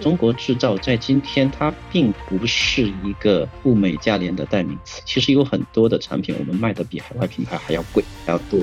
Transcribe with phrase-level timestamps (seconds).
[0.00, 8.60] 中国制造在今天它并不是一个物美价廉的代名词，其实有很多的产品我们卖的比海外品牌还要贵还要多。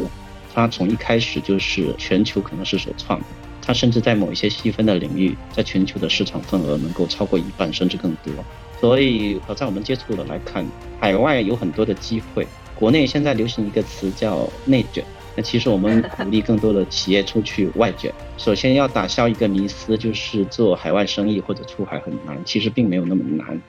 [0.53, 3.19] 它从一开始就是全球可能是首创，
[3.61, 8.31] 它甚至在某一些细分的领域，在全球的市场份额能够超过一半甚至更多。
[8.79, 10.63] 所以，在我们接触的来看，
[10.99, 12.47] 海外有很多的机会。
[12.75, 15.03] 国内现在流行一个词叫内卷。
[15.35, 18.13] 那其实我们 鼓励更多的企业出去外卷。
[18.37, 23.59] 首先要打消一个迷思，就是做海外生意或者出海很难，其实并没有那么难。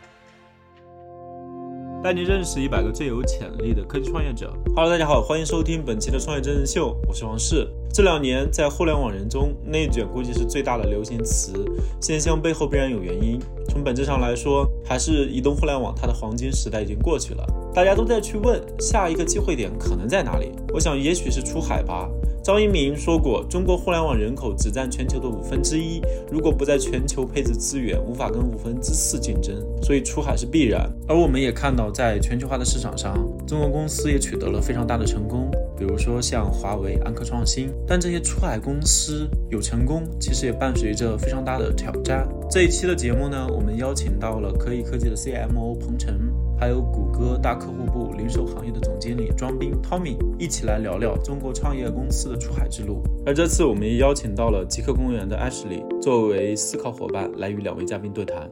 [2.05, 4.53] 带你认识一百个最有潜力的科技创业者。
[4.77, 7.67] Hello，大家好，欢迎收听本期的创业真人秀，我是王世。
[7.95, 11.65] 这两年在互联网人中，内卷估计是最大的流行词。
[12.03, 13.41] 现象背后必然有原因。
[13.71, 17.47] 从本质上来说，还是移动互联网它的黄金时代已经过去了。
[17.75, 20.53] 大家都在去问下一个机会点可能在哪里。
[20.75, 22.07] 我想，也许是出海吧。
[22.45, 30.87] 张一鸣说过，中国互联网人口只占全球的五分之一，如果不在全球配置资源，无法跟五分之四竞争，所以出海是必然。
[31.09, 37.71] 而我们也看到，在全球化的市场上，中国公司也取得了非常大的成功，比如说像华为、安科创新。
[37.87, 42.29] 但这些出海公司有成功，其实也伴随着非常大的挑战。
[42.51, 46.44] 这一期的节目呢，我们邀请到了科以科技的 CMO 彭程。
[46.65, 53.03] 还有谷歌大客户部零售行业的总经理庄斌 Tommy 一起来聊聊中国创业公司的出海之路。
[53.27, 58.49] 而这次我们也邀请到了极客公园的 Ashley 作为思考伙伴来与两位嘉宾对谈。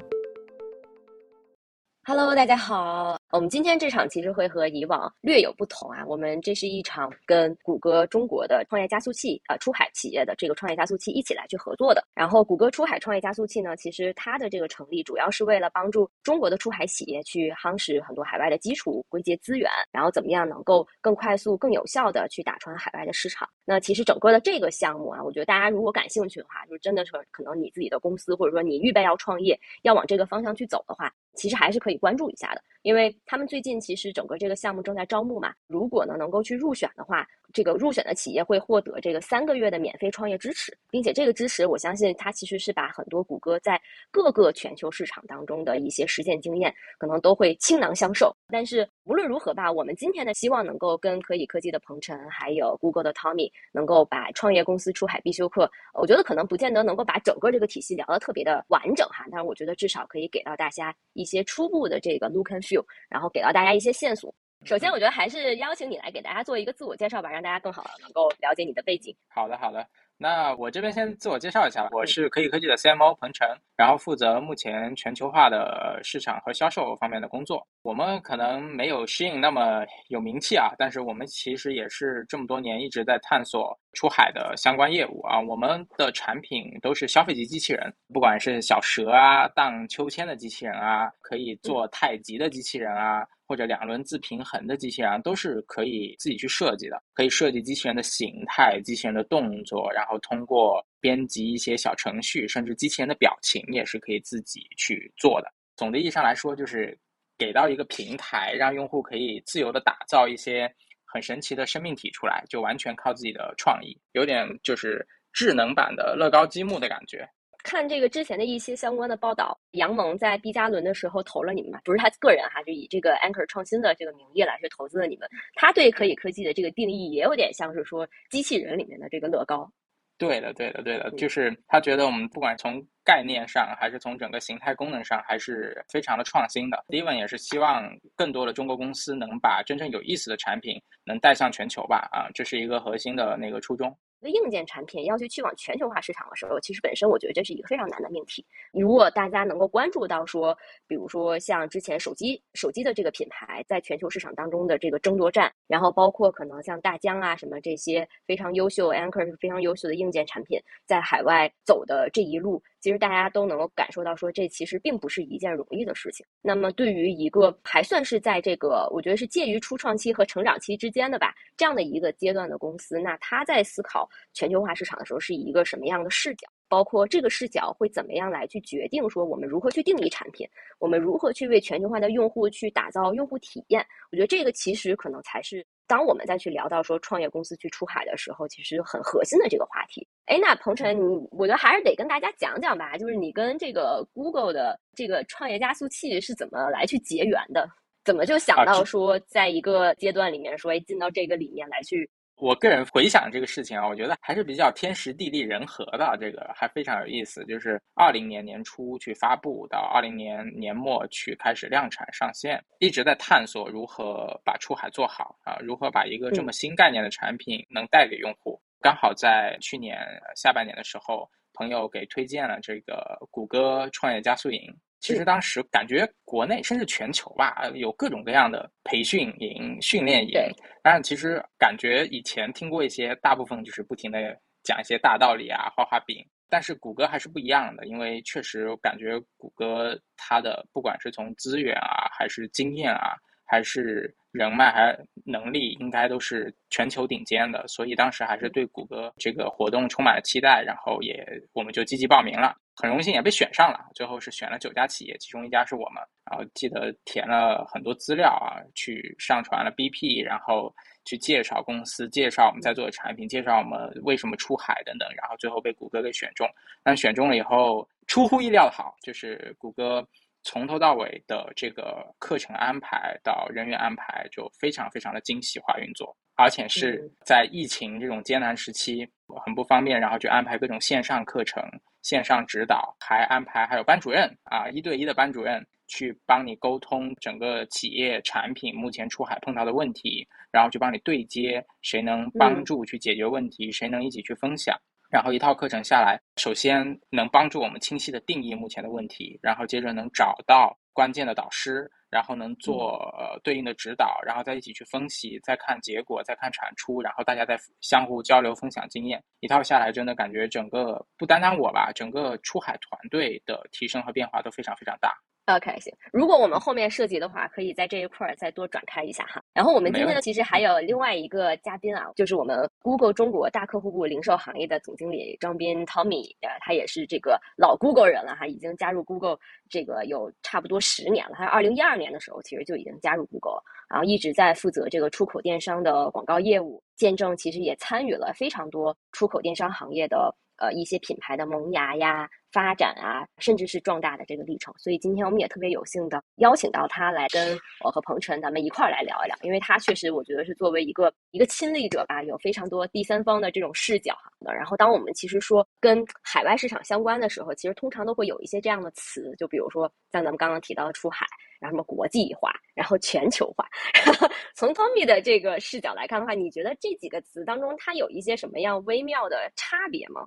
[2.05, 3.22] Hello，大家好。
[3.33, 6.05] 我们今天这场其实会和以往略有不同啊。
[6.07, 12.05] 我们这是一场跟谷歌中国的创业加速器啊，出海企业的这个创业加速器一起来去合作的。
[12.15, 23.49] 然后，谷歌出海创业加速器呢，其实它的这个成立主要是为了帮助中国的出海企业去夯实很多海外的基础、归结资源，然后怎么样能够更快速、更有效的去打穿海外的市场。
[23.65, 32.63] 那其实整个的这个项目啊，我觉得大家如果感兴趣的话，就是真的是可能你自己的公司或者说你预备要创业，要往这个方向去走的话，其实还是可以关注一下的。
[32.83, 37.27] 因为他们最近其实整个这个项目正在招募嘛，如果呢能够去入选的话。
[37.55, 43.79] 这个入选的企业会获得这个三个月的免费创业支持，并且这个支持，我相信它其实是把很多谷歌在
[44.11, 48.35] 各个全球市场当中的一些实践经验，可能都会倾囊相授。
[48.49, 62.83] 但是无论如何吧，我们今天呢，希望能够跟可以科技的彭晨，还有 Google 的 Tommy，能够把创业公司出海必修课，我觉得可能不见得能够把整个这个体系聊得特别的完整哈，但是我觉得至少可以给到大家一些初步的这个 look and feel，
[63.13, 64.35] 然后给到大家一些线索。
[64.65, 69.15] 首先，我觉得还是邀请你来给大家做一个自我介绍吧，让大家更好的能够了解你的背景。
[69.29, 69.87] 好的，好的。
[70.23, 73.45] 那我这边先自我介绍一下吧，我是可以科技的 CMO 彭程，
[73.77, 77.67] 然后负责目前全球化的市场和销售方面的工作。
[77.83, 85.41] 我们可能没有适应那么有名气啊，但是我们其实也是这么多年一直在探索出海的相关业务啊。
[85.41, 93.27] 我们的产品都是消费级机器人，不管是小蛇啊、荡秋千的机器人啊，可以做太极的机器人啊。
[93.53, 105.53] 或者两轮自平衡的机器人都是可以自己去设计的，可以设计机器人的形态、机器人的动作，然后通过编辑一些小程序，甚至机器人的表情也是可以自己去做的。
[105.77, 106.99] 总的意义上来说，就是
[107.37, 110.75] 给到一个平台，让用户可以自由的打造一些
[111.05, 117.29] 很神奇的生命体出来，就完全靠自己的创意，有点就是智能版的乐高积木的感觉。
[117.63, 121.81] 看这个之前的一些相关的报道，杨蒙在毕加轮的时候投了你们嘛？
[121.85, 125.29] 不是他个人哈，就以这个 Anchor 创新的这个名义来去投资了你们。
[125.55, 129.71] 他对可以科技的这个定义也有点像是说机器人里面的这个乐高。
[130.19, 136.85] 对的，对的，对的，就是他觉得我们不管从概念上，还是从整个形态功能上，还是非常的创新的。
[136.89, 142.09] d e v n 也是希望更多的中国公司能把真正有意思的产品能带向全球吧？
[142.13, 143.93] 啊，这是一个核心的那个初衷。
[144.23, 148.47] 一个硬件产品要去去往全球化市场的时候，其实本身我觉得这是一个非常难的命题。
[148.73, 150.57] 如果大家能够关注到说，
[150.87, 162.63] 比如说像之前手机手机的这个品牌在全球市场当中的这个争夺战，然后包括可能像大疆啊什么这些非常优秀，Anchor 是非常优秀的硬件产品，在海外走的这一路。
[162.83, 166.27] 其实大家都能够感受到，说这其实并不是一件容易的事情。
[166.43, 176.49] 那么，对于一个还算是在这个我觉得是介于初创期和成长期之间的吧，这样的一个阶段的公司，那他在思考全球化市场的时候，是一个什么样的视角？
[176.69, 180.49] 包括这个视角会怎么样来去决定说我们如何去定义产品，
[180.81, 183.87] 我们如何去为全球化的用户去打造用户体验？
[184.11, 185.65] 我觉得这个其实可能才是。
[185.87, 190.07] 当我们再去聊到说创业公司去出海的时候，其实很核心的这个话题。
[190.27, 197.69] 哎，那鹏程，你我觉得还是得跟大家讲讲吧，就是你跟这个 Google 的这个创业加速器是怎么来去结缘的？
[198.05, 202.09] 怎么就想到说在一个阶段里面说，哎，进到这个里面来去
[202.43, 207.45] 我个人回想这个事情啊，我觉得还是比较天时地利人和的，这个还非常有意思。
[207.45, 218.61] 就是二零年年初去发布，到二零年年末去开始量产上线，一直在探索如何把出海做好啊，如何把一个这么新概念的产品能带给用户。
[218.81, 220.05] 刚好在去年
[220.35, 224.77] 下半年的时候，朋友给推荐了这个谷歌创业加速营。
[225.03, 230.41] 其实当时感觉国内甚至全球吧，有各种各样的培训营、训练营。
[230.81, 234.19] 但是其实感觉以前听过一些，大部分就是不停的
[234.63, 236.25] 讲一些大道理啊、画画饼。
[236.49, 247.67] 但是谷歌还是不一样的，因为确实感觉谷歌它的不管是从资源啊，还是经验啊，还是人脉还能力，应该都是全球顶尖的。
[247.69, 252.57] 所以当时还是对谷歌这个活动充满了期待，然后也我们就积极报名了。
[252.75, 256.03] 很荣幸也被选上了，最后是选了九家企业，其中一家是我们。
[256.25, 260.75] 然后记得填了很多资料啊，去上传了 BP，然后
[261.05, 265.07] 去介绍公司，介绍我们在做的产品，介绍我们为什么出海等等。
[265.15, 266.49] 然后最后被谷歌给选中。
[266.83, 270.07] 但选中了以后，出乎意料的好，就是谷歌
[270.45, 279.09] 从头到尾的这个课程安排到人员安排就非常非常的精细化运作，而且是在疫情这种艰难时期
[279.45, 281.63] 很不方便，然后就安排各种线上课程。
[282.03, 294.77] 线上指导，还安排还有班主任啊，一对一的班主任去帮你沟通整个企业产品目前出海碰到的问题，然后去帮你对接，谁能帮助去解决问题，谁能一起去分享，
[295.13, 301.89] 然后一套课程下来，首先能帮助我们清晰的定义目前的问题，然后接着能找到关键的导师。
[302.13, 315.17] 然后能做呃对应的指导，然后再一起去分析，再看结果，再看产出，然后大家再相互交流分享经验，一套下来，真的感觉整个不单单我吧，整个出海团队的提升和变化都非常非常大。
[315.47, 315.93] OK，行。
[316.13, 319.43] 如果我们后面涉及的话，可以在这一块儿再多展开一下哈。
[319.53, 329.37] 然后我们今天呢，其实还有另外一个嘉宾啊，就是我们 Google 中国大客户部零售行业的总经理张斌 Tommy，呃，他也是这个老 Google 人了哈，已经加入 Google
[329.69, 331.35] 这个有差不多十年了。
[331.35, 340.33] 他二零一二年的时候，其实就已经加入 Google 了，然后一直在负责这个出口电商的广告业务，见证其实也参与了非常多出口电商行业的。
[340.63, 344.73] 呃，一些品牌的萌芽呀、发展啊，甚至是壮大的这个历程。
[344.79, 354.31] 所以今天我们也特别有幸的邀请到他来跟我和彭晨咱们一块儿来聊一聊，因为他确实我觉得是作为一个一个亲历者吧，有非常多第三方的这种视角哈。
[354.55, 361.27] 然后当我们其实说跟海外市场相关的时候，其实通常都会有一些这样的词，就比如说像咱们刚刚提到的出海，
[361.59, 363.67] 然后什么国际化，然后全球化。
[364.55, 370.25] 从 Tommy 的这个视角来看的话，你觉得这几个词当中它有一些什么样微妙的差别吗？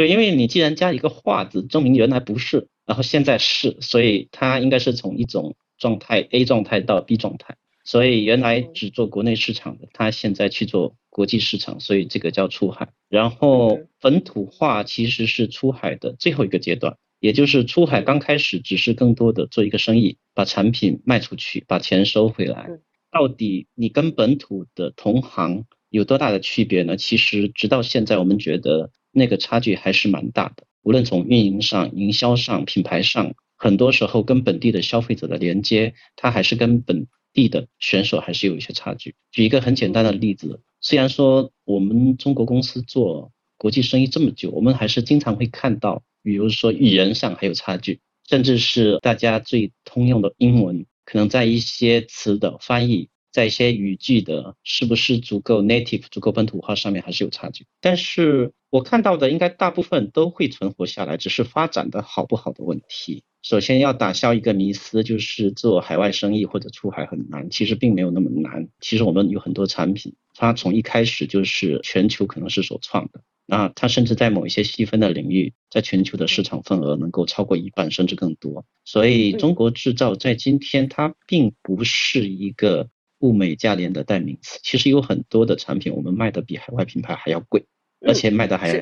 [0.00, 7.58] 对，因为你既然加一个“化”字，证明原来不是，然后现在是，所以它应该是从一种状态 A 状态到 B 状态。
[7.84, 12.88] 所以原来只做国内市场的，它现在去做国际市场，所以这个叫出海。
[13.10, 22.70] 然后本土化其实是出海的最后一个阶段，也就是出海刚开始只是更多的做一个生意，把产品卖出去，把钱收回来。
[23.12, 26.96] 到底你跟本土的同行有多大的区别呢？
[26.96, 28.90] 其实直到现在，我们觉得。
[29.12, 39.14] 那个差距还是蛮大的，无论从运营上、营销上、品牌上，很多时候跟本地的消费者的连接，它还是跟本地的选手还是有一些差距。
[39.30, 53.08] 举一个很简单的例子，虽然说我们中国公司做国际生意这么久，我们还是经常会看到，比如说语言上还有差距，甚至是大家最通用的英文，可能在一些词的翻译。
[53.32, 63.22] 在一些语句的是不是足够 native、足够本土化上面还是有差距，但是我看到的应该大部分都会存活下来，只是发展的好不好的问题。
[63.42, 68.68] 首先要打消一个迷思，就是做海外生意或者出海很难，其实并没有那么难。
[68.80, 78.66] 其实我们有很多产品，它从一开始就是全球可能是首创的，那它甚至在某一些细分的领域，在全球的市场份额能够超过一半甚至更多。
[78.84, 82.88] 所以中国制造在今天它并不是一个。
[83.20, 87.64] 物美价廉的代名词，其实有很多的产品我们卖的比海外品牌还要贵，
[88.06, 88.72] 而且卖的还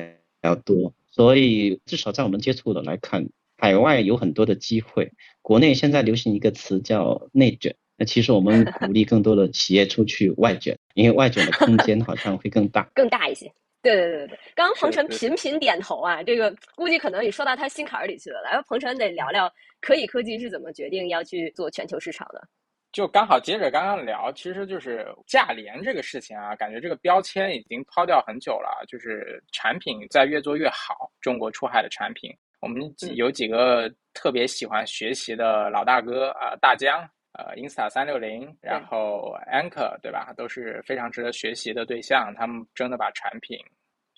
[0.41, 0.93] 还要多。
[1.11, 5.11] 所以至少在我们接触的来看，海外有很多的机会。
[5.41, 13.51] 国内现在流行一个词叫内卷，那其实我们鼓励更多的企业出去外卷，因为外卷的空间好像会更大， 更大一些。
[13.81, 18.41] 对对对对刚刚彭晨频频点头啊，这个估计可能也说到他心坎儿里去了。
[18.41, 22.47] 来，彭晨得聊聊可以科技是怎么决定要去做全球市场的。
[22.91, 28.83] 就刚好接着刚刚聊，其实就是价廉这个事情啊，感觉这个标签已经抛掉很久了。
[28.87, 32.81] 就是产品在越做越好，中国出海的产品，我们
[33.15, 40.33] 有几个特别喜欢学习的老大哥啊，大疆呃，Insta 三六零，然后 Anchor，对吧？
[40.35, 42.33] 都是非常值得学习的对象。
[42.35, 43.57] 他们真的把产品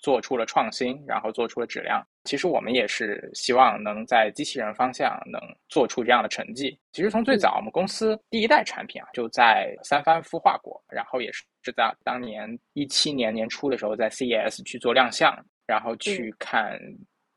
[0.02, 2.06] 做出了创新，然后做出了质量。
[2.24, 6.78] 其实我们也是希望能在机器人方向能做出这样的成绩。
[6.92, 11.44] 其实从最早我们公司第一代产品啊，就在三番孵化过，然后也是
[11.74, 15.34] 在当年一七年年初的时候在 CES 去做亮相，
[15.66, 16.78] 然后去看，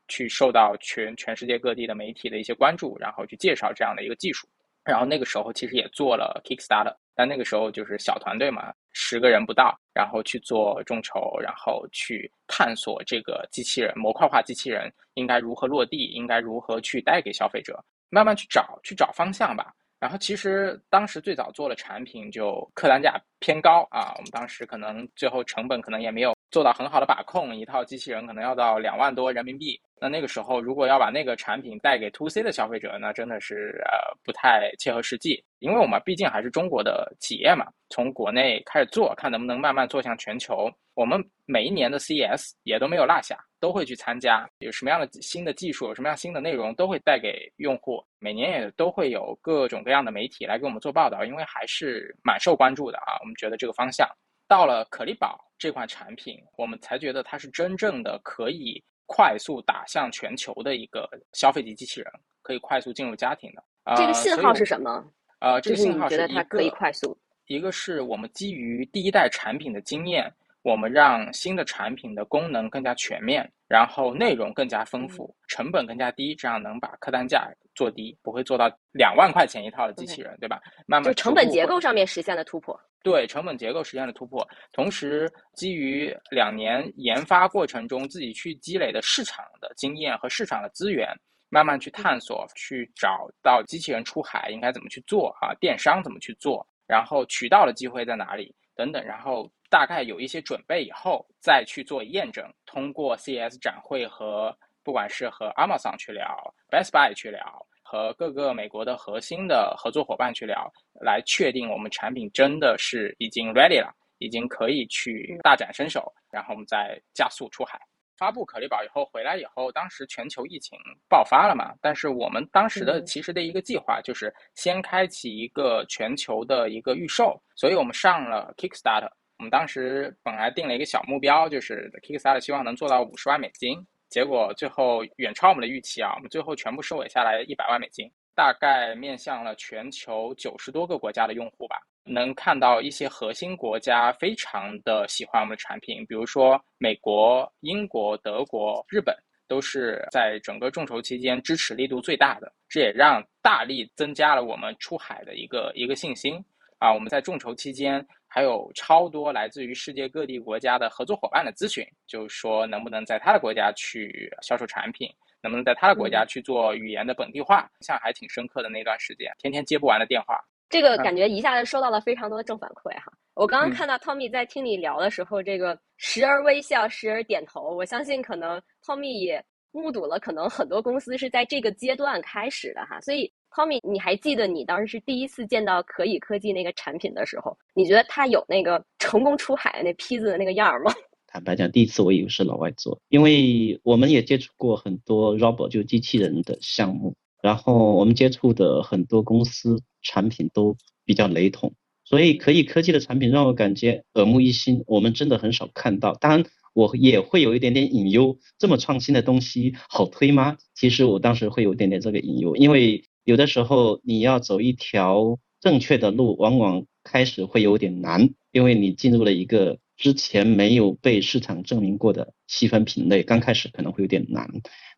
[0.08, 4.48] 去受到全全世界各地的媒体的一些关注，然后去介绍这样的一个技术。
[4.84, 19.70] 然后那个时候其实也做了 Kickstarter，但那个时候就是小团队嘛，十个人不到，然后去做众筹，然后去探索这个机器人模块化机器人应该如何落地，应该如何去带给消费者，慢慢去找去找方向吧。
[20.00, 29.80] 然后其实当时最早做的产品就客单价偏高啊，我们当时可能最后成本可能也没有做到很好的把控，一套机器人可能要到两万多人民币。
[29.98, 35.42] 那那个时候，如果要把那个产品带给 to C 的消费者，那真的是呃不太切合实际。
[35.60, 40.70] 因为我们毕竟还是中国的企业嘛，从国内开始做，看能不能慢慢做向全球。
[40.92, 44.46] 我们每一年的 CES 也都没有落下，都会去参加。
[44.58, 48.04] 有什么样的新的技术，有什么样新的内容，都会带给用户。
[48.18, 53.16] 每年也都会有各种各样的媒体来给我们做报道，因为还是蛮受关注的啊。
[53.26, 54.08] 我们觉得这个方向
[54.46, 58.80] 到了可丽宝这款产品，我们才觉得它是真正的可以。
[59.08, 63.62] 快速打向全球的一个消费级机器人，可以快速进入家庭的。
[63.96, 65.04] 这个信号是什么？
[65.38, 67.16] 呃，这个信号是觉得它可以快速。
[67.46, 70.28] 一个是我们基于第一代产品的经验，
[70.62, 80.60] 我们让新的产品的功能更加全面，然后内容更加丰富，成本更加低，这样能把客单价做低，不会做到两万块钱一套的机器人，对吧？
[80.86, 82.76] 慢慢就成本结构上面实现了突破。
[83.04, 91.08] 对成本结构实现了突破，同时基于两年研发过程中自己去积累的市场的经验和市场的资源，
[91.48, 104.52] 慢慢去探索，去找到机器人出海应该怎么去做啊，电商怎么去做，然后渠道的机会在哪里等等，然后大概有一些准备以后再去做验证，通过 CES 展会和
[104.86, 107.66] 不管是和 Amazon 去聊，Best Buy 去聊。
[107.82, 117.80] 和各个美国的核心的合作伙伴去聊，来确定我们产品真的是已经 ready 了，已经可以去大展身手，然后我们再加速出海。
[118.16, 120.76] 发布可丽宝以后回来以后，当时全球疫情
[121.08, 129.10] 爆发了嘛，但是我们当时的其实的一个计划就是先开启一个全球的一个预售，所以我们上了 Kickstarter。
[129.38, 133.86] 我们当时本来定了一个小目标，就是 Kickstarter 希望能做到五十万美金。
[134.16, 136.14] 结果最后远超我们的预期啊！
[136.16, 141.76] 我们最后全部收尾下来一百万美金，大概面向了全球九十多个国家的用户吧。
[142.02, 149.14] 能看到一些核心国家非常的喜欢我们的产品，比如说美国、英国、德国、日本，
[149.46, 152.50] 都是在整个众筹期间支持力度最大的。
[152.70, 156.42] 这也让大力增加了我们出海的一个一个信心
[156.78, 156.90] 啊！
[156.90, 158.02] 我们在众筹期间。
[158.36, 165.08] 还有超多来自于世界各地国家的合作伙伴的咨询，就是说能不能在他的国家去销售产品，
[165.42, 170.38] 能不能在他的国家去做语言的本地化，印象还挺深刻的那段时间，天天接不完的电话。
[170.68, 173.10] 这个感觉一下子收到了非常多的正反馈哈。
[173.32, 177.74] 我刚刚看到 Tommy 在听你聊的时候，这个时而微笑，时而点头。
[177.74, 183.32] 我相信可能 Tommy 也目睹了，可能很多公司是在这个阶段开始的哈，所以。
[183.56, 190.92] Tommy，你还记得你当时是第一次见到可以科技那个产品的时候，你觉得它有那个成功出海的那坯子的那个样儿吗？
[191.26, 201.72] 坦白讲，第一次我以为是老外做，因为我们也接触过很多 robot 就机器人的项目，然后我们接触的很多公司产品都比较雷同，
[202.04, 206.12] 所以可以科技的产品让我感觉耳目一新，我们真的很少看到。
[206.20, 206.44] 当然，
[206.74, 210.58] 我也会有一点点隐忧，这么创新的东西好推吗？
[210.74, 213.02] 其实我当时会有一点点这个隐忧，因为。
[213.26, 224.48] 有的时候你要走一条正确的路，往往开始会有点难，因为你进入了一个之前没有被市场证明过的细分品类，刚开始可能会有点难。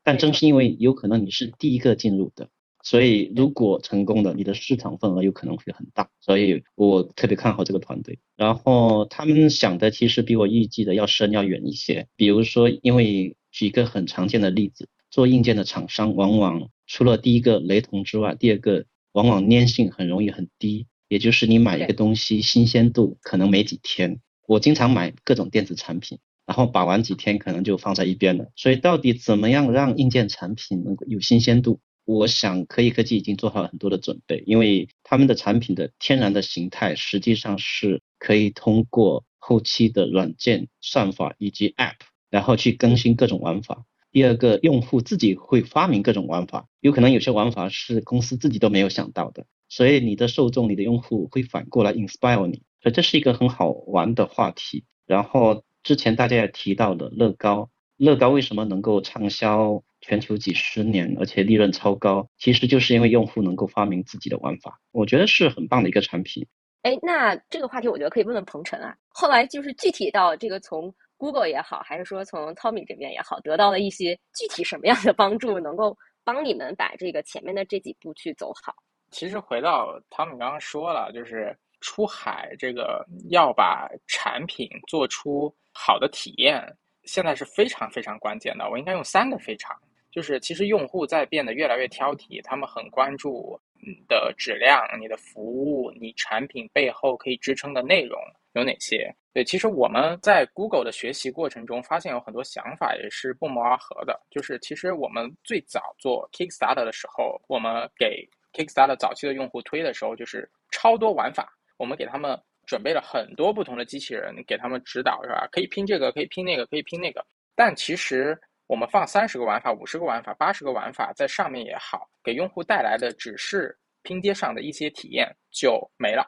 [0.04, 2.50] 但正是因为有可能你是第一个进入的，
[2.84, 6.10] 所以如果成功了，你的市场份额有可能会很大。
[6.20, 8.18] 所以我特别看好这个团队。
[8.36, 12.06] 然后他们想的其实比我预计的要深要远一些。
[12.14, 16.68] 比如说，因为举一个很常见的例子，做硬件的厂商往往。
[16.88, 24.18] 除了第一个雷同之外，第二个往往粘性很容易很低，也就是你买一个东西新鲜度可能没几天。
[24.46, 28.50] 我经常买各种电子产品，然后把玩几天可能就放在一边了。
[28.56, 31.80] 所以到底怎么样让硬件产品能够有新鲜度？
[32.06, 41.96] 我想可以科技已经做好了很多的准备，因为他们的产品的天然的形态实际上是可以通过后期的软件算法以及 App，
[42.30, 43.84] 然后去更新各种玩法。
[44.10, 54.84] 第二个，用户自己会发明各种玩法，有可能有些玩法是公司自己都没有想到的，所以你的受众、你的用户会反过来 inspire 你，所以这是一个很好玩的话题。
[55.06, 66.46] 然后之前大家也提到的乐高，乐高为什么能够畅销全球几十年，而且利润超高，其实就是因为用户能够发明自己的玩法，我觉得是很棒的一个产品。
[66.80, 70.94] 哎，那这个话题我觉得可以问问鹏程啊，后来就是具体到这个从。
[71.18, 75.94] Google 也好，还是说从 Tommy 这边也好，得到了一些具体什么样的帮助，能够
[76.24, 78.72] 帮你们把这个前面的这几步去走好？
[79.10, 86.62] 其实回到 Tommy 刚刚说了，就是出海这个要把产品做出好的体验，
[87.04, 88.68] 现在是非常非常关键的。
[88.70, 89.76] 我应该用三个非常，
[90.12, 98.20] 就是其实用户在变得越来越挑剔，他们很关注你的质量、你的服务、你产品背后可以支撑的内容。
[98.58, 99.14] 有哪些？
[99.32, 104.20] 对，其实我们在 Google 的学习过程中，发现有很多想法也是不谋而合的。
[104.30, 115.48] 就是其实我们最早做 Kickstarter 的时候，我们给 Kickstarter 早期的用户推的时候，就是超多玩法，我们给他们准备了很多不同的机器人，给他们指导，是吧？
[115.52, 117.24] 可以拼这个，可以拼那个，可以拼那个。
[117.54, 118.36] 但其实
[118.66, 126.26] 我们放三十个玩法、五十个玩法、八十个玩法在上面也好，给用户带来的只是拼接上的一些体验就没了。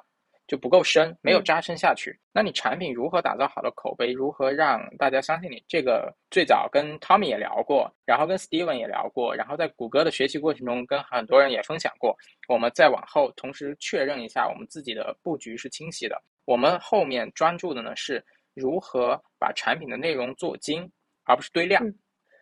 [0.50, 2.18] 就不够深，没有扎深下去。
[2.32, 4.10] 那你产品如何打造好的口碑？
[4.10, 5.62] 如何让大家相信你？
[5.68, 12.16] 这个最早跟 Tommy 也聊过，然后跟 Steven 也聊过，然后在谷歌的学习过程中跟很多人也分享过。
[12.48, 16.20] 我们再往后同时确认一下，我们自己的布局是清晰的。
[16.46, 18.20] 我们后面专注的呢是
[18.52, 20.90] 如何把产品的内容做精，
[21.26, 21.80] 而不是堆量。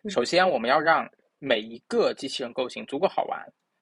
[0.09, 3.39] 首先，我们要让每一个机器人构型足够好玩，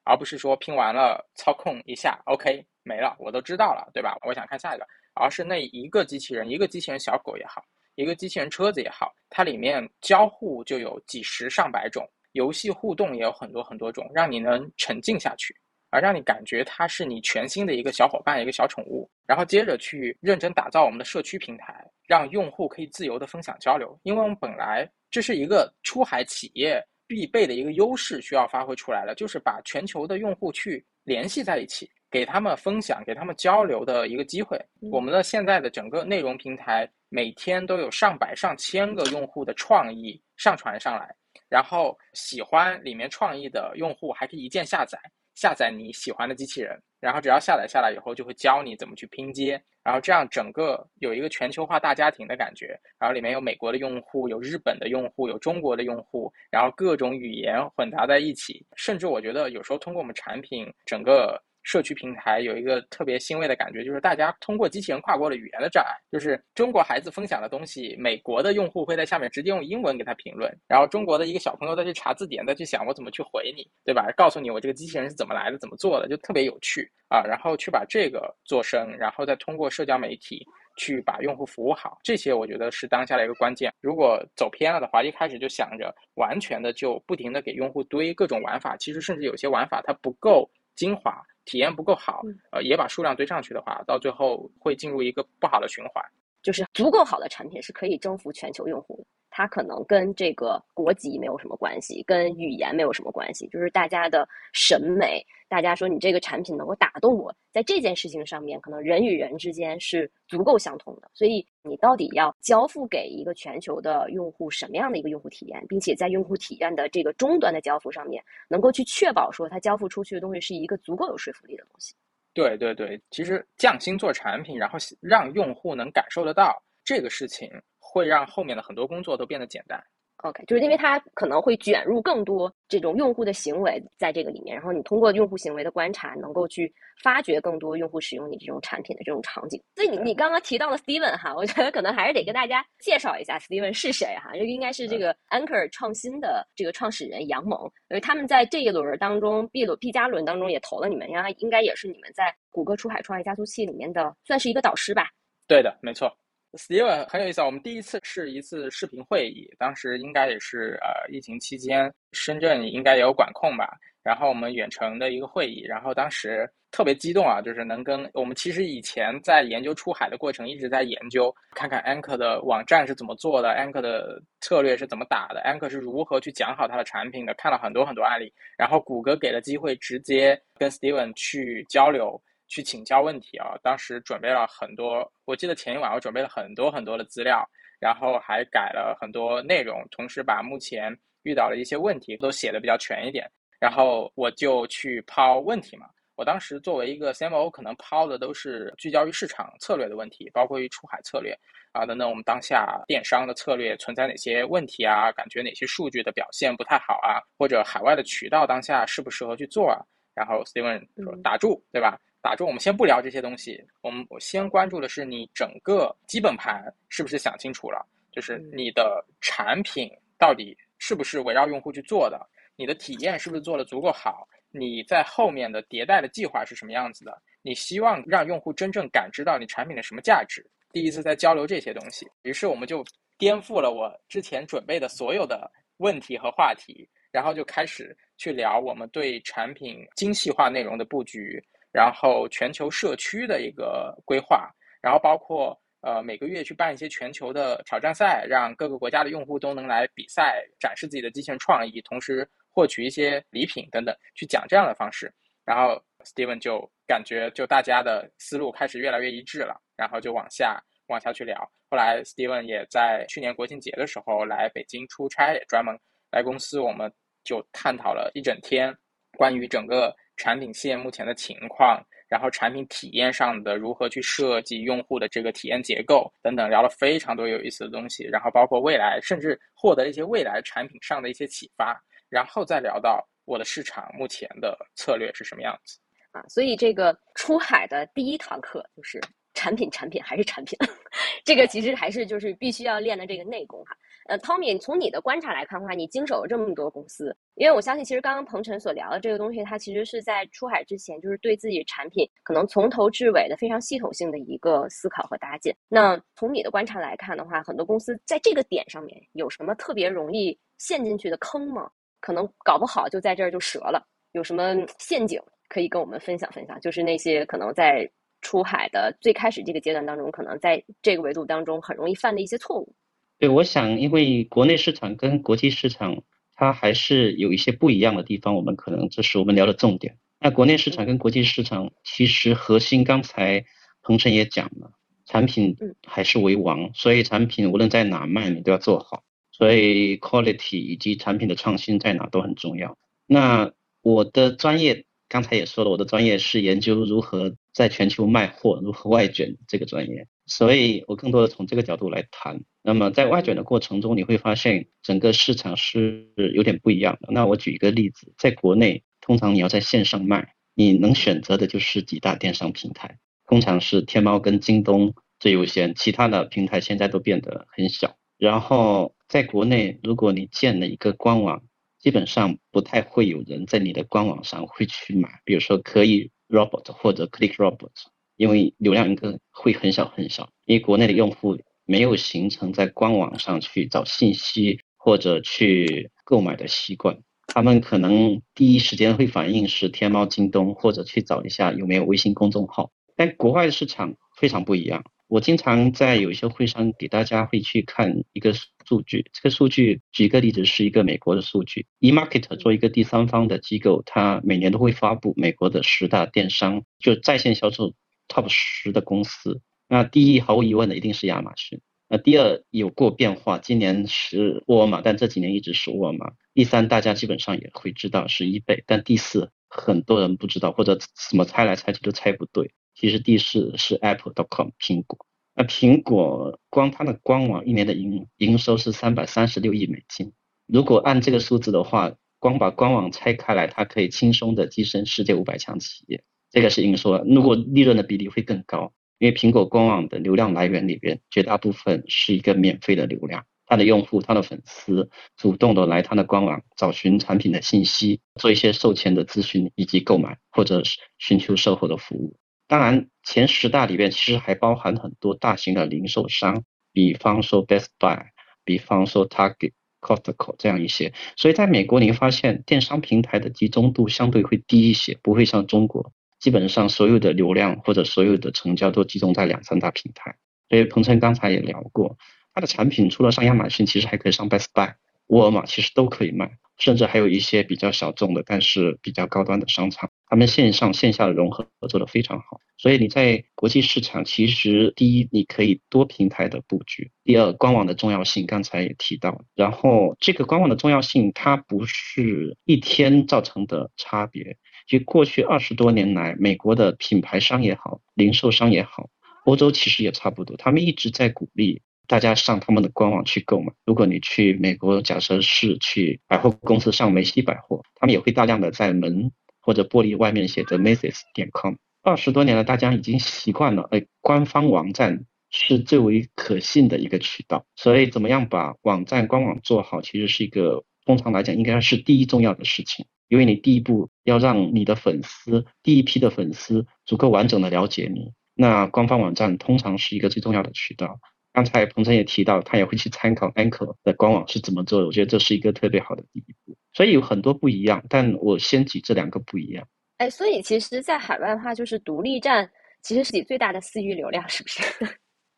[0.07, 2.65] 而不是说拼完了操控一下 OK。
[2.83, 4.17] 没了，我都知道了，对吧？
[4.25, 7.61] 我想看下一个，而是那一个机器人，一个机器人小狗也好，
[7.95, 15.53] 一个机器人车子也好，它里面交互就有几十上百种，游戏互动也有很多很多种，让你能沉浸下去，
[15.89, 19.09] 而让你感觉它是你全新的一个小伙伴，一个小宠物。
[19.25, 31.89] 然后接着去认真打造我们的社区平台，让用户可以自由的分享交流，因为我们本来这是一个出海企业必备的一个优势，需要发挥出来了，就是把全球的用户去联系在一起。
[32.09, 34.57] 给他们分享、给他们交流的一个机会。
[34.79, 41.13] 我们的现在的整个内容平台，每天都有上百上千个用户的创意上传上来，
[41.49, 44.97] 然后喜欢里面创意的用户还可以一键下载。
[45.37, 52.75] 下载你喜欢的机器人，然后只要下载下来以后，就会教你怎么去拼接，然后这样整个有一个全球化大家庭的感觉。
[52.97, 58.65] 然后里面有美国的用户，有日本的用户，有中国的用户，然后各种语言混杂在一起。
[58.75, 61.39] 甚至我觉得有时候通过我们产品整个。
[61.67, 65.91] 社区平台有一个特别欣慰的感觉，就是大家通过机器人跨过了语言的障碍。
[66.09, 74.09] 就是中国孩子分享的东西，美国的用户会在下面直接用英文给他评论，然后中国的一个小朋友再去查字典，再去想我怎么去回你，对吧？
[74.15, 77.21] 告诉你我这个机器人是怎么来的，怎么做的，就特别有趣啊。
[77.27, 80.45] 然后去把这个做深，然后再通过社交媒体
[80.77, 83.73] 去把用户服务好，这些我觉得是当下的一个关键。
[83.81, 91.21] 如果走偏了的话，一开始就想着完全的就不停的给用户堆各种玩法，其实甚至有些玩法它不够精华。
[91.49, 96.03] 体验不够好，呃，也把数量堆上去的话，到最后会进入一个不好的循环。
[96.47, 99.05] 就是足够好的产品是可以征服全球用户的。
[99.29, 105.21] 它可能跟这个国籍没有什么关系，跟语言没有什么关系，就是大家的审美。
[105.49, 111.11] 大家说你这个产品能够打动我，在这件事情上面，可能人与人之间是足够相通的。
[111.13, 121.93] 所以你到底要交付给一个全球的用户什么样的一个用户体验，并且在用户体验的这个终端的交付上面，能够去确保说它交付出去的东西是一个足够有说服力的东西。
[122.37, 127.49] 对对对，其实匠心做产品，然后让用户能感受得到这个事情。
[127.89, 129.81] 会让后面的很多工作都变得简单。
[130.23, 139.61] OK，就是因为它可能会卷入更多这种用户的行为在这个里面，然后你通过用户行为的观察，能够去发掘更多用户使用你这种产品的这种场景。
[139.75, 155.09] 所以你你刚刚提到了 Steven 哈，我觉得可能还是得跟大家介绍一下 Steven 是谁哈，这个应该是这个 Anchor 创新的这个创始人杨蒙，因为他们在这一轮当中 B 轮 B 加轮当中也投了你们，应该应该也是你们在谷歌出海创业加速器里面的算是一个导师吧？
[155.47, 156.11] 对的，没错。
[156.57, 182.19] Steven 很有意思啊，我们第一次是一次视频会议，当时应该也是呃疫情期间，深圳应该也有管控吧，然后我们远程的一个会议，然后当时特别激动啊，就是能跟我们其实以前在研究出海的过程一直在研究，看看 Anchor 的网站是怎么做的，Anchor 的策略是怎么打的，Anchor 是如何去讲好它的产品的，看了很多很多案例，然后谷歌给了机会直接跟 Steven 去交流。
[182.47, 183.55] 去请教问题啊！
[183.61, 187.47] 当时准备了很多，我记得前一晚我准备了很多很多的资料，
[187.79, 193.29] 然后还改了很多内容，同时把目前遇到了一些问题，都写的比较全一点。
[193.59, 195.87] 然后我就去抛问题嘛。
[196.15, 201.37] 我当时作为一个 CMO，可能抛的都是聚焦于市场策略的问题，包括于出海策略
[201.73, 202.09] 啊等等。
[202.09, 205.11] 我们当下电商的策略存在哪些问题啊？
[205.11, 207.21] 感觉哪些数据的表现不太好啊？
[207.37, 209.77] 或者海外的渠道当下适不适合去做啊？
[210.15, 211.99] 然后 Steven 说打住，对吧？
[212.21, 213.63] 打住，我们先不聊这些东西。
[213.81, 217.85] 我们我先关注的是你整个基本盘是不是想清楚了？
[218.11, 222.19] 就是你的产品到底是不是围绕用户去做的？
[222.55, 224.27] 你的体验是不是做的足够好？
[224.49, 227.21] 你在后面的迭代的计划是什么样子的？
[227.43, 230.43] 你希望让用户真正感知到你产品的什么价值？
[230.73, 232.83] 第一次在交流这些东西，于是我们就
[233.17, 244.49] 颠覆了我之前准备的所有的问题和话题，然后就开始去聊我们对产品精细化内容的布局，然后全球社区的一个规划，
[244.81, 252.27] 然后包括呃每个月去办一些全球的挑战赛，让各个国家的用户都能来比赛，展示自己的机器人创意，同时。
[252.57, 255.13] 获取一些礼品等等，去讲这样的方式，
[255.45, 261.39] 然后 Steven 就感觉就大家的思路开始越来越一致了，然后就往下往下去聊。
[261.69, 266.91] 后来 Steven 也在去年国庆节的时候来北京出差，也专门来公司，我们
[267.23, 268.75] 就探讨了一整天
[269.19, 281.81] 关于整个产品线目前的情况，然后产品体验上的如何去设计用户的这个体验结构等等，聊了非常多有意思的东西，然后包括未来，甚至获得一些未来产品上的一些启发。
[282.09, 285.77] 然后再聊到我的市场目前的策略是什么样子
[286.11, 286.23] 啊？
[286.29, 288.97] 所以这个出海的第一堂课就是
[289.33, 290.57] 产品，产品还是产品，
[291.25, 293.75] 这个其实还是就是必须要练的这个内功哈。
[294.07, 305.55] 呃，Tommy，从你的观察来看的话，你经手了这么多公司，因为我相信其实刚刚鹏程所聊的这个东西，它其实是在出海之前就是对自己产品可能从头至尾的非常系统性的一个思考和搭建。
[305.67, 311.69] 那从你的观察来看的话，很多公司在这个点上面有什么特别容易陷进去的坑吗？
[311.99, 316.57] 可能搞不好就在这儿就折了，有什么陷阱可以跟我们分享分享？
[316.61, 317.89] 就是那些可能在
[318.21, 322.73] 出海的最开始这个阶段当中，可能在这个维度当中很容易犯的一些错误。
[323.19, 326.03] 对，我想因为国内市场跟国际市场
[326.35, 329.97] 它还是有一些不一样的地方，我们可能这是我们聊的重点。
[330.19, 333.45] 那国内市场跟国际市场其实核心，刚才
[333.81, 334.71] 彭程也讲了，
[335.05, 339.03] 产品还是为王，所以产品无论在哪卖，你都要做好。
[339.31, 342.77] 所以 quality 以及产品的创新在哪都很重要。
[343.05, 343.51] 那
[343.81, 350.07] 我的专业刚才也说了，我的专业是研究如何在全球卖货，如何外卷这个专业。
[350.27, 352.41] 所以我更多的从这个角度来谈。
[352.61, 357.07] 那么在外卷的过程中，你会发现整个市场是有点不一样的。
[357.11, 367.95] 那我举一个例子，在国内，通常你要在线上卖，你能选择的就是几大电商平台，通常是天猫跟京东最优先，其他的平台现在都变得很小。
[368.17, 371.43] 然后在国内，如果你建了一个官网，
[371.79, 375.21] 基本上不太会有人在你的官网上会去买。
[375.23, 377.71] 比如说可以 Robot 或者 Click Robot，
[378.17, 380.29] 因为流量应该会很小很小。
[380.43, 392.71] 因为国内的用户没有形成在官网上去找信息或者去购买的习惯，他们可能第一时间会反应是天猫、京东，或者去找一下有没有微信公众号。
[392.95, 394.83] 但国外的市场非常不一样。
[395.09, 398.33] 我经常在有一些会上给大家会去看一个
[398.65, 407.73] 数据，这个数据举个例子是一个美国的数据，eMarket 做一个第三方的机构，它每年都会发布美国的十大电商，就在线销售
[408.07, 409.41] top 十的公司。
[409.67, 416.11] 那第一毫无疑问的一定是亚马逊，那第二有过变化，今年是沃尔玛，但这几年一直是沃尔玛。
[416.33, 420.77] 第三大家基本上也会知道是易贝但第四很多人不知道或者
[421.09, 422.51] 怎么猜来猜去都猜不对。
[422.75, 430.13] 其实第四是 Apple.com 苹果，那苹果光它的官网一年的营营收是三百三十六亿美金。
[430.45, 436.03] 如果按这个数字的话，光把官网拆开来，它可以轻松的跻身世界五百强企业。
[436.29, 452.17] 这个是营收，如果利润的比例会更高，因为苹果官网的流量来源里边绝大部分是一个免费的流量，它的用户、它的粉丝主动的来它的官网找寻产品的信息，做一些售前的咨询以及购买，或者是寻求售后的服务。
[452.49, 458.05] 当然，前十大里边其实还包含很多大型的零售商，比方说 Best Buy，
[458.45, 460.93] 比方说 Target、Costco 这样一些。
[461.17, 465.91] 所以在美国，你会发现电商平台的集中度相对会低一些，不会像中国，
[466.27, 470.17] 基本上所有的流量或者所有的成交都集中在两三大平台。
[470.49, 471.97] 所以彭程刚才也聊过，
[472.33, 474.73] 他的产品除了上亚马逊，其实还可以上 Best Buy，
[475.07, 482.41] 沃尔玛其实都可以卖，甚至还有一些比较小众的，但是比较高端的商场，他们线上线下的融合做得非常好。
[482.57, 494.35] 所以你在国际市场，其实第一你可以多平台的布局，第二官网的重要性刚才也提到，然后这个官网的重要性它不是一天造成的差别，
[494.67, 498.89] 就过去二十多年来，美国的品牌商也好，零售商也好。
[499.23, 503.53] 欧洲其实也差不多，他们一直在鼓励大家上他们的官网去购买。
[503.65, 511.55] 如果你去美国，假设是去百货公司上梅西百货，他们也会大量的在门或者玻璃外面写着 Macy's 点 com。
[511.81, 517.45] 二十多年了，大家已经习惯了，哎，官方网站是最为可信的一个渠道。
[517.55, 528.11] 所以，怎么样把网站官网做好，其实是一个通常来讲应该是第一重要的事情，因为你第一步要让你的粉丝第一批的粉丝足够完整的了解你。
[528.33, 530.99] 那官方网站通常是一个最重要的渠道。
[531.33, 534.87] 刚才彭程也提到，他也会去参考 Anchor 的官网是怎么做的。
[534.87, 536.55] 我觉得这是一个特别好的第一步。
[536.73, 539.67] 所以有很多不一样，但我先举这两个不一样。
[539.97, 542.49] 哎，所以其实，在海外的话，就是独立站
[542.81, 544.61] 其实是你最大的私域流量，是不是？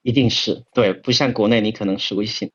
[0.01, 2.51] 一定是对，不像国内，你可能是微信，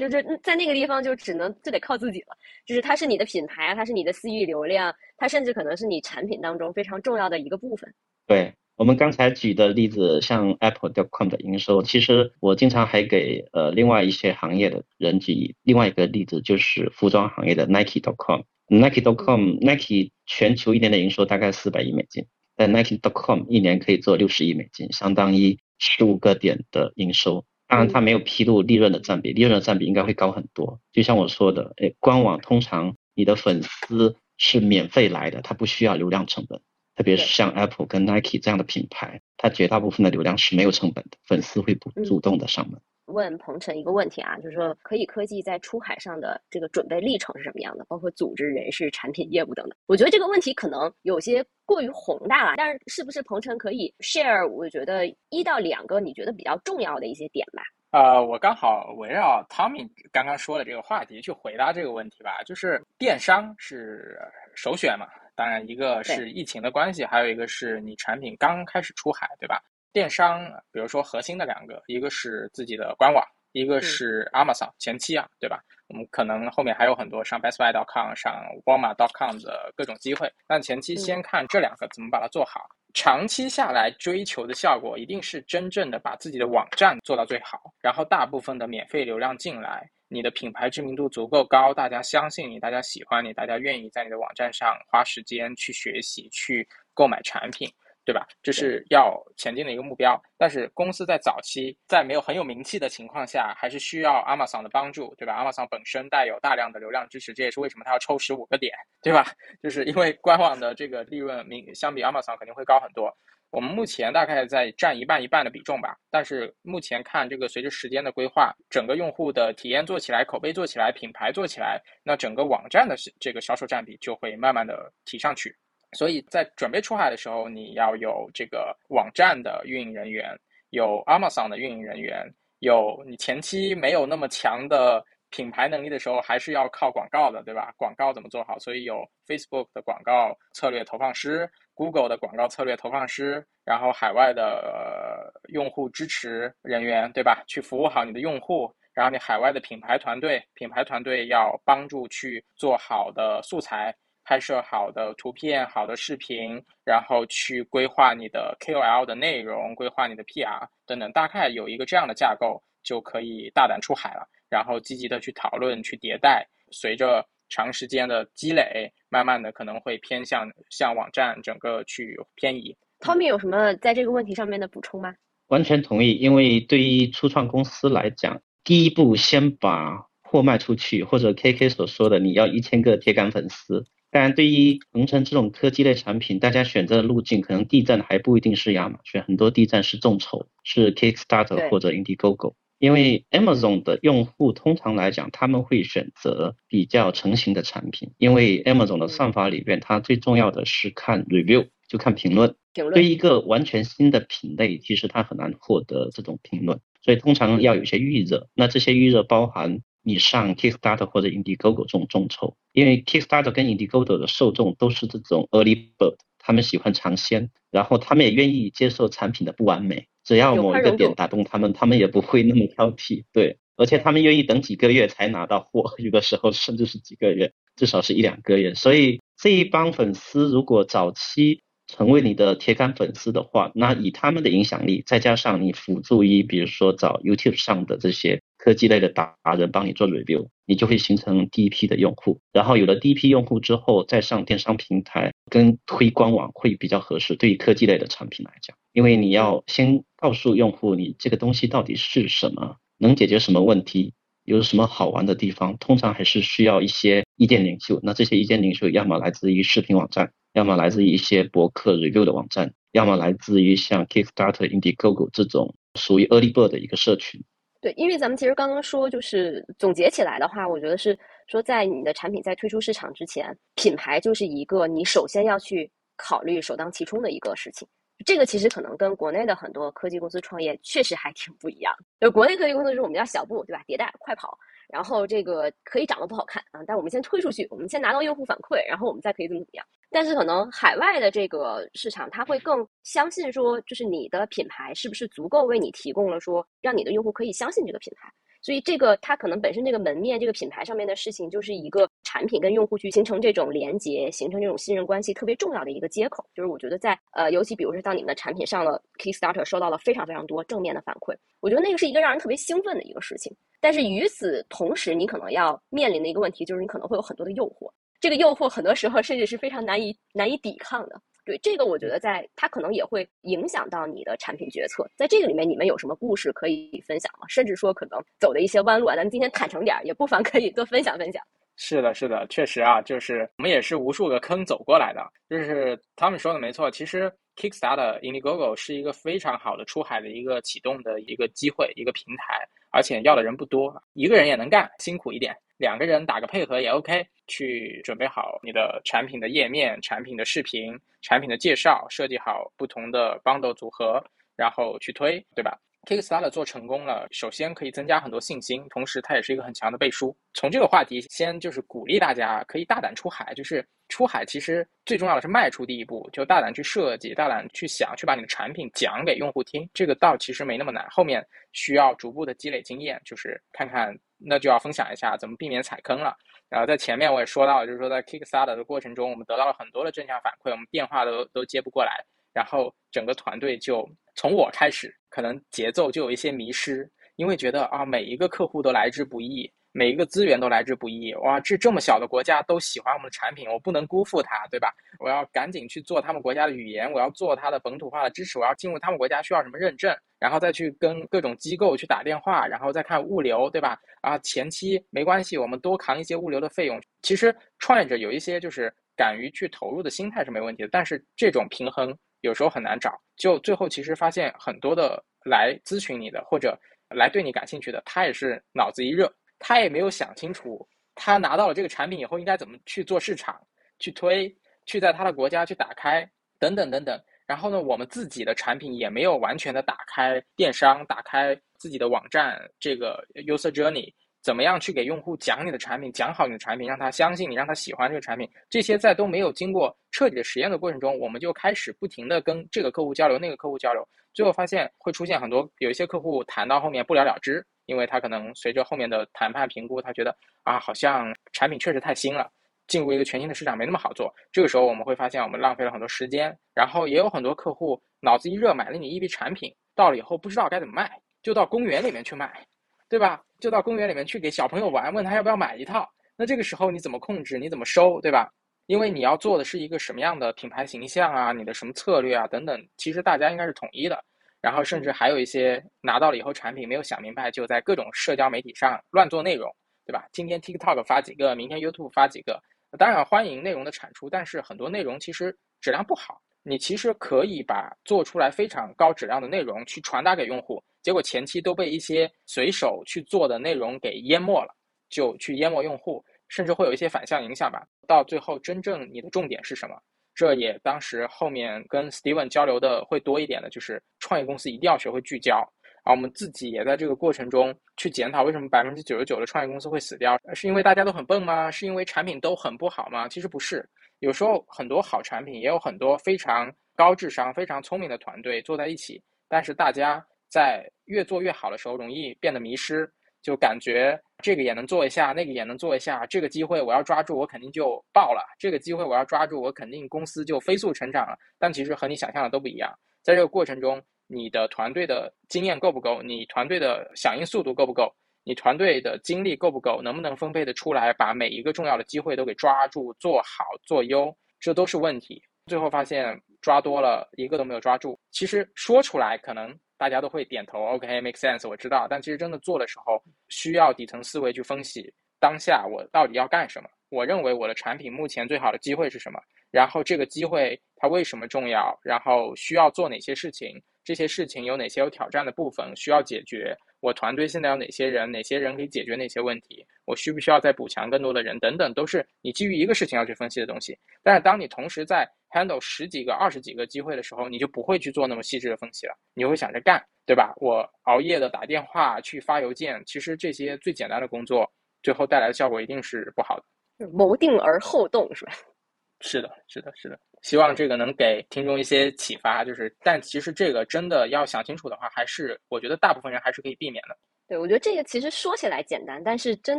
[0.00, 2.28] 就是在那个地方就只能就得靠自己了。
[2.66, 7.92] 就是它是你的品牌啊，它是你的私域流量，它甚至可能是你产品当中非常重要的一个部分。
[8.26, 8.52] 对。
[8.76, 18.40] 我们刚才举的例子，像 Apple.com 的营收，其实我经常还给呃另外一些行业的人举另外一个例子，就是服装行业的 Nike.com。
[18.68, 22.24] Nike.com，Nike 全球一年的营收大概四百亿美金，
[22.56, 27.44] 但 Nike.com 一年可以做六十亿美金，相当于十五个点的营收。
[27.66, 30.80] 当然，它没有披露利润的占比，利润的占比应该会高很多。
[30.92, 36.60] 就像我说的，哎，官网通常你的粉丝是免费来的，它不需要流量成本。
[36.96, 42.80] 特别是像 Apple 跟 Nike 这样的品牌，它绝大部分的流量是没有成本的，粉丝会不主动的上门。
[43.12, 47.84] 问鹏程一个问题啊，就是说可以科技在出海上的这个准备历程是什么样的？
[47.88, 49.76] 包括组织、人事、产品、业务等等。
[49.86, 54.48] 我觉得这个问题可能有些过于宏大了，但是是不是鹏程可以 share？
[54.48, 57.62] 我觉得一到两个你觉得比较重要的一些点吧。
[57.92, 64.16] 呃，我刚好围绕 Tommy 刚刚说的这个话题去回答这个问题吧，就是电商是
[64.54, 65.06] 首选嘛。
[65.34, 69.58] 当然，一个是疫情的关系，还有一个是你产品刚开始出海，对吧？
[69.92, 75.60] 电商，比如说核心的两个，一个是自己的官网，一个是 Amazon 前期啊，对吧？
[75.88, 82.64] 我们可能后面还有很多上 BestBuy.com、上 Walmart.com 的各种机会，但前期先看这两个怎么把它做好。
[82.94, 89.88] 长期下来追求的效果，一定是真正的把自己的网站做到最好，然后大部分的免费流量进来。
[90.12, 97.70] 你的品牌知名度足够高，大家相信你，大家喜欢你，大家愿意在你的网站上花时间去学习、去购买产品，
[98.04, 98.26] 对吧？
[98.42, 100.20] 这是要前进的一个目标。
[100.38, 109.26] 但是公司在早期在没有很有名气的情况下，还是需要 Amazon 的帮助，对吧？Amazon 本身带有大量的流量支持，这也是为什么它要抽十五个点，对吧？
[109.62, 113.14] 就是因为官网的这个利润明相比 Amazon 肯定会高很多。
[113.52, 125.52] 我们目前大概在占一半一半的比重吧，但是目前看这个随着时间的规划，整个用户的体验做起来，口碑做起来，品牌做起来，那整个网站的这个销售占比就会慢慢的提上去。
[125.92, 130.38] 所以在准备出海的时候，你要有这个网站的运营人员，
[130.70, 137.72] 有 Amazon 的运营人员，有你前期没有那么强的品牌能力的时候，还是要靠广告的，对吧？
[137.76, 138.58] 广告怎么做好？
[138.58, 141.50] 所以有 Facebook 的广告策略投放师。
[141.72, 147.42] Google 的广告策略投放师，然后海外的用户支持人员，对吧？
[147.48, 153.96] 去服务好你的用户，然后你海外的品牌团队，品牌团队要帮助去做好的素材，
[154.30, 164.24] 拍摄好的图片、好的视频，然后去规划你的 KOL 的内容，规划你的 PR 等等，大概有一个这样的架构，就可以大胆出海了。
[164.48, 167.26] 然后积极的去讨论、去迭代，随着。
[167.52, 172.76] 长时间的积累，慢慢的可能会偏向向网站整个去偏移。
[173.00, 175.12] Tommy 有什么在这个问题上面的补充吗？
[175.48, 183.84] 完全同意，因为对于初创公司来讲，第一步先把货卖出去，或者 KK 所说的你要一千个铁杆粉丝。
[184.10, 192.54] 当然，对于恒成这种科技类产品，大家选择的路径可能地站还不一定是亚马逊，很多地站是众筹，是 Kickstarter 或者 Indiegogo。
[192.80, 202.56] 因为 Amazon 的用户通常来讲，他们会选择比较成型的产品，因为 Amazon 的算法里边，它最重要的是看 review，就看评论。
[202.72, 208.48] 对一个完全新的品类，其实它很难获得这种评论，所以通常要有些预热。
[208.54, 220.06] 那这些预热包含你上 Kickstarter 或者 Indiegogo 这种众筹，因为 Kickstarter 跟 Indiegogo 的受众都是这种 early bird，他们喜欢尝鲜，然后他们也愿意接受产品的不完美。
[220.24, 223.24] 只要某一个点打动他们，他们也不会那么挑剔。
[223.32, 228.74] 对而且他们愿意等几个月才拿到货，有的时候甚至是几个月，至少是一两个月。
[228.74, 242.40] 所以这一帮粉丝如果早期成为你的铁杆粉丝的话，那以他们的影响力，再加上你辅助一，比如说找 YouTube 上的这些科技类的达人帮你做 review，你就会形成第一批的用户。
[242.52, 247.36] 然后有了第一批用户之后，再上电商平台跟推官网会比较合适。
[247.36, 254.12] 对于科技类的产品来讲，因为你要先告诉用户你这个东西到底是什么，能解决什么问题，
[254.44, 257.98] 有什么好玩的地方，通常还是需要一些意见领袖。
[258.02, 260.32] 那这些意见领袖要么来自于视频网站。
[260.52, 267.40] 要么来自于一些博客 review 的网站，要么来自于像 Kickstarter、Indiegogo 这种属于 early bird 的一个社群。
[267.80, 277.88] 对，因为咱们其实刚刚说，就是总结起来的话，我觉得是说，在你的产品在推出市场之前，品牌就是一个你首先要去考虑、首当其冲的一个事情。
[278.26, 281.94] 这个其实可能跟国内的很多科技公司创业确实还挺不一样。
[282.20, 283.82] 就国内科技公司是我们叫小步，对吧？
[283.86, 284.58] 迭代、快跑。
[284.92, 289.86] 然后这个可以长得不好看啊，但我们先推出去，我们先拿到用户反馈，然后我们再可以怎么怎么样。
[290.10, 298.28] 但是可能海外的这个市场，他会更相信说，就是你的品牌是不是足够为你提供了说，让你的用户可以相信这个品牌。
[298.62, 306.44] 所以这个它可能本身这个门面这个品牌上面的事情，就是一个产品跟用户去形成这种连接，形成这种信任关系特别重要的一个接口。
[306.54, 313.54] 就是我觉得在呃，尤其比如说当你们的产品上了 Kickstarter，收到了非常非常多正面的反馈，我觉得那个是一个让人特别兴奋的一个事情。
[313.80, 321.18] 但是与此同时，你可能要面临的一个问题就是，你可能会有很多的诱惑，这个诱惑很多时候甚至是非常难以难以抵抗的。
[321.50, 325.04] 对这个，我觉得在它可能也会影响到你的产品决策。
[325.16, 327.46] 在这个里面，你们有什么故事可以分享吗？
[327.48, 331.42] 甚至说可能走的一些弯路啊，咱们今天坦诚点儿，也不妨可以多分享分享。
[331.74, 335.28] 是的，是的，确实啊，就是我们也是无数个坑走过来的。
[335.48, 342.64] 就是他们说的没错，其实 Kickstarter、Indiegogo 是一个非常好的出海的一个启动的一个机会，一个平台。
[342.92, 347.26] 而且要的人不多，一个人也能干，辛苦一点，两个人打个配合也 OK。
[347.48, 354.22] 去准备好你的产品的页面、产品的视频、产品的介绍，设计好不同的 bundle 组合，
[354.54, 360.32] 然后去推，对吧？Kickstarter 做成功了，首先可以增加很多信心，同时它也是一个很强的背书。
[360.54, 369.90] 从这个话题先就是鼓励大家可以大胆出海，就是出海其实最重要的是迈出第一步，就大胆去设计，大胆去想，去把你的产品讲给用户听。
[369.92, 376.36] 这个倒其实没那么难，后面需要逐步的积累经验，就是看看那就要分享一下怎么避免踩坑了。
[376.68, 385.14] 然后在前面我也说到，就是说在 Kickstarter 的过程中，我们得到了很多的正向反馈，我们电话都都接不过来，然后整个团队就从我开始。
[385.28, 391.34] 可能节奏就有一些迷失，因为觉得啊，每一个客户都来之不易，每一个资源都来之不易。
[391.34, 394.92] 哇，这这么小的国家都喜欢我们的产品，我不能辜负它，对吧？
[395.18, 403.98] 我要赶紧去做他们国家的语言，我要做它的本土化的支持，我要进入他们国家需要什么认证，然后再去跟各种机构去打电话，然后再看物流，对吧？
[404.20, 407.00] 啊，前期没关系，我们多扛一些物流的费用。
[407.22, 412.16] 其实创业者有一些就是敢于去投入的心态是没问题的，但是这种平衡。
[412.42, 416.74] 有时候很难找，就最后其实发现很多的来咨询你的或者
[417.10, 423.60] 来对你感兴趣的，他也是脑子一热，他也没有想清楚，他拿到了这个产品以后应该怎么去做市场、
[424.00, 424.52] 去推、
[424.86, 427.16] 去在他的国家去打开等等等等。
[427.46, 434.12] 然后呢，我们自己的产品也没有完全的打开电商、打开自己的网站这个 user journey。
[434.42, 438.48] 怎么样去给用户讲你的产品，讲好你的产品，让他相信你，让他喜欢这个产品？
[438.70, 452.48] 这些在都没有经过彻底的实验的过程中，我们就开始不停的跟这个客户交流，那个客户交流，最后发现会出现很多有一些客户谈到后面不了了之，因为他可能随着后面的谈判评估，他觉得啊，好像产品确实太新了，
[452.86, 454.32] 进入一个全新的市场没那么好做。
[454.52, 461.10] 这个时候我们会发现我们浪费了很多时间，然后也有很多客户脑子一热买了你一批产品，到了以后不知道该怎么卖，
[461.42, 462.64] 就到公园里面去卖。
[463.08, 463.42] 对吧？
[463.58, 466.08] 就到公园里面去给小朋友玩，问他要不要买一套。
[466.36, 467.58] 那这个时候你怎么控制？
[467.58, 468.20] 你怎么收？
[468.20, 468.48] 对吧？
[468.86, 471.50] 因为你要做的是一个什么样的品牌形象啊？
[471.50, 472.46] 你的什么策略啊？
[472.46, 474.24] 等等，其实大家应该是统一的。
[474.60, 480.28] 然后甚至还有一些拿到了以后产品没有想明白，就在各种社交媒体上乱做内容，对吧？
[480.32, 482.60] 今天 TikTok 发几个，明天 YouTube 发几个。
[482.98, 486.40] 当然欢迎内容的产出，但是很多内容其实质量不好。
[486.62, 490.82] 你其实可以把做出来非常高质量的内容去传达给用户。
[491.00, 494.74] 结果前期都被一些随手去做的内容给淹没了，
[495.08, 497.86] 就去淹没用户，甚至会有一些反向影响吧。
[498.06, 499.96] 到最后，真正你的重点是什么？
[500.34, 505.66] 这也当时后面跟 Steven 交流的会多一点的，就是创业公司一定要学会聚焦。
[506.02, 510.38] 啊，我们自己也在这个过程中去检讨，为什么百分之九十九的创业公司会死掉？
[510.54, 511.70] 是因为大家都很笨吗？
[511.70, 513.28] 是因为产品都很不好吗？
[513.28, 513.86] 其实不是，
[514.20, 520.24] 有时候很多好产品也有很多非常高智商、非常聪明的团队坐在一起，但是大家。
[520.52, 523.08] 在越做越好的时候，容易变得迷失，
[523.42, 531.36] 就感觉这个也能做一下，那个也能做一下，这个机会我要抓住，我肯定就爆了；这个机会我要抓住，我肯定公司就飞速成长了。
[531.58, 536.22] 但其实和你想象的都不一样，在这个过程中，你的团队的经验够不够？
[536.22, 538.12] 你团队的响应速度够不够？
[538.44, 540.00] 你团队的精力够不够？
[540.02, 544.34] 能不能分配的出来，把每一个重要的机会都给抓住、做好、做优？
[544.58, 545.42] 这都是问题。
[545.66, 548.18] 最后发现抓多了一个都没有抓住。
[548.30, 552.06] 其实说出来可能大家都会点头，OK，make sense，我知道。
[552.08, 556.88] 但其实真的做的时候，需要底层思维去分析当下我到底要干什么。
[557.10, 559.38] 我认为我的产品目前最好的机会是什么？
[559.70, 561.94] 然后这个机会它为什么重要？
[562.02, 563.78] 然后需要做哪些事情？
[564.02, 566.74] 这些事情有哪些有挑战的部分需要解决？
[567.00, 568.32] 我团队现在有哪些人？
[568.32, 569.84] 哪些人可以解决哪些问题？
[570.06, 571.58] 我需不需要再补强更多的人？
[571.58, 573.98] 等等，都是你基于一个事情要去分析的东西。
[574.22, 580.52] 但是当你同时在 handle 十几个、二十几个机会的时候，你就不会去做那么细致的分析了，你会想着干，对吧？
[580.56, 584.70] 我熬夜的打电话去发邮件，其实这些最简单的工作，
[585.02, 587.08] 最后带来的效果一定是不好的。
[587.08, 588.52] 谋定而后动，是吧？
[589.22, 590.18] 是的，是的，是的。
[590.42, 597.14] 希望这个能给听众一些启发，就是，但其实这个真的要想清楚的话，还是我觉得大部分人还是可以避免的。
[597.46, 599.78] 对，我觉得这个其实说起来简单，但是真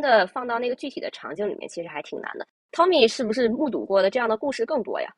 [0.00, 2.46] 的放到那个具体的场景里面，其实还挺难的。
[2.70, 5.12] Tommy 是不是目睹过的这样的故事更多呀？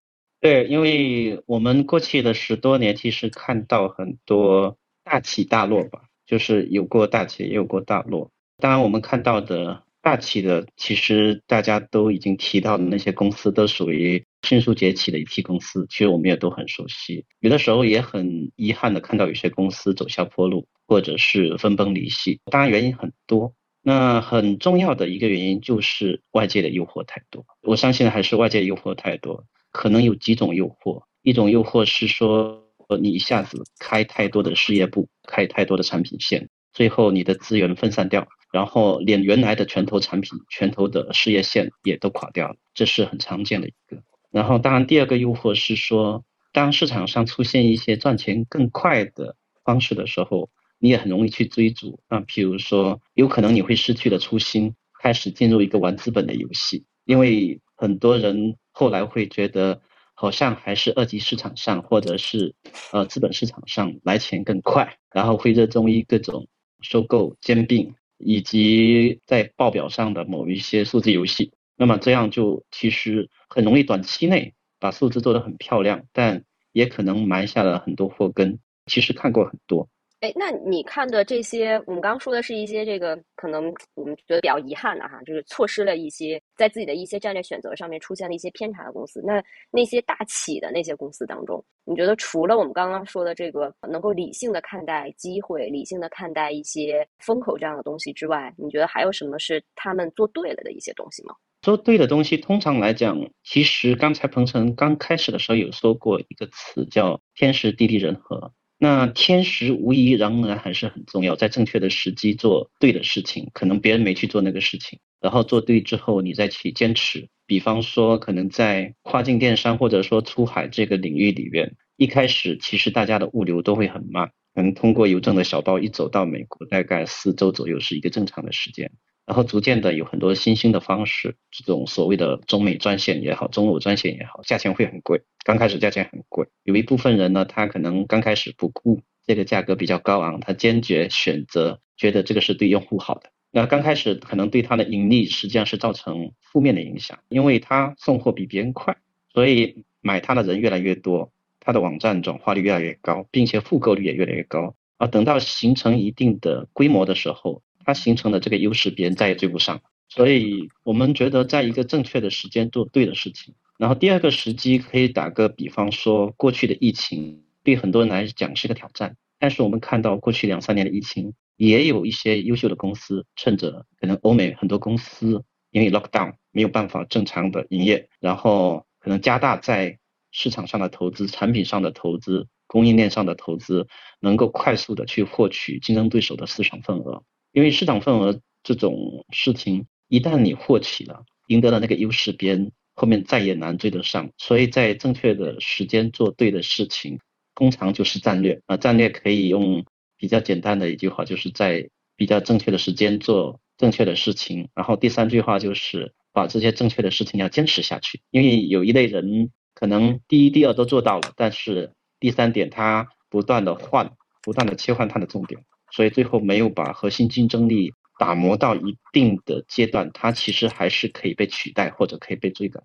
[0.45, 8.31] 对，因为我们过去的十多年，其实看到很多大起大落吧，就是有过大起，也有过大落。
[8.59, 14.23] 当然，我们看到的大起的，其实大家都已经提到的那些公司，都属于。
[14.43, 17.25] 迅速崛起的一批公司，其实我们也都很熟悉。
[17.41, 22.39] 有的时候也很遗憾的看到有些公司走下坡路，或者是分崩离析。
[22.51, 27.47] 当然原因很多，那很重要的一个原因就是外界的诱惑太多。
[27.63, 31.03] 我相信还是外界诱惑太多，可能有几种诱惑。
[31.23, 32.63] 一种诱惑是说，
[33.01, 44.01] 你一下子开太多的事业部，开太多的产品线，最后你的资源分散掉，然后连原来的拳头产品、拳头的事业线也都垮掉了，这是很常见的一个。
[44.31, 51.99] 然后，当然，第二个诱惑是说，当市场上出现一些赚钱更快的方式的时候，你也很容易去追逐。
[52.09, 59.81] 那譬如说，有可能你会失去了初心，开始进入一个玩资本的游戏，因为很多人后来会觉得，
[60.15, 62.55] 好像还是二级市场上或者是
[62.93, 66.49] 呃资本市场上来钱更快，然后会热衷于各种
[66.81, 71.53] 收购、兼并以及在报表上的某一些数字游戏。
[71.77, 78.59] 那么这样就其实很容易短期内把数字做得很漂亮，但也可能埋下了很多祸根。
[78.87, 79.89] 其实看过很多。
[80.25, 89.23] 哎，那你看的这些，我们刚刚说的是一些这个可能我们觉得比较遗憾的哈，就是错失了一些在自己的一些战略选择上面出现了一些偏差的公司。
[89.23, 101.35] 那那些大企的那些公司当中，你觉得除了我们刚刚说的这个能够理性的看待机会、理性的看待一些风口这样的东西之外，你觉得还有什么是他们做对了的一些东西吗？
[101.61, 108.55] 做对的东西，通常来讲，其实刚才彭程刚开始的时候有说过一个词叫天时地利人和。
[108.79, 117.29] 那天时无疑仍然还是很重要，在正确的时机做对的事情，可能别人没去做那个事情，然后做对之后，你再去坚持。
[117.47, 128.91] 比方说，可能在跨境电商或者说出海这个领域里面，一开始其实大家的物流都会很慢，可能通过邮政的小包一走到美国，大概四周左右是一个正常的时间。
[129.27, 135.23] 然后逐渐的有很多新兴的方式，这种所谓的中美专线也好，中欧专线也好，价钱会很贵。
[135.45, 143.31] 刚开始价钱很贵，有一部分人呢，他可能刚开始不顾这个价格比较高昂，他坚决选择觉得这个是对用户好的。
[143.51, 148.97] 那刚开始可能对他的盈利实际上是造成负面的影响，因为他送货比别人快，
[149.33, 154.75] 所以买他的人越来越多，他的网站转化率越来越高，并且复购率也越来越高。
[154.99, 157.63] 而，等到形成一定的规模的时候。
[157.85, 159.81] 它形成的这个优势，别人再也追不上。
[160.09, 163.55] 所以我们觉得，在一个正确的时间做对的事情。
[163.79, 169.17] 然后第二个时机，可以打个比方说，过去的疫情对很多人来讲是个挑战。
[169.39, 179.99] 但是我们看到过去两三年的疫情，也有一些优秀的公司，趁着可能欧美很多公司因为 lockdown 没有办法正常的营业，然后可能加大在
[180.31, 183.89] 市场上的投资、产品上的投资、供应链上的投资，
[184.21, 187.25] 能够快速的去获取竞争对手的市场份额。
[187.55, 194.29] 因为市场份额这种事情，一旦你获取了，赢得了那个优势，别人后面再也难追得上。
[194.39, 197.21] 所以在正确的时间做对的事情，
[197.55, 198.77] 通常就是战略啊。
[198.77, 199.85] 战略可以用
[200.17, 204.69] 比较简单的一句话，就是在比较正确的时间做正确的事情。
[204.75, 208.21] 然后第三句话就是把这些正确的事情要坚持下去。
[208.33, 214.11] 因为有一类人可能第一、第二都做到了，但是第三点他不断的换，
[214.43, 215.65] 不断的切换他的重点。
[215.95, 222.83] 所以最后没有把核心竞争力打磨到一定的阶段，它其实还是可以被取代或者可以被追赶。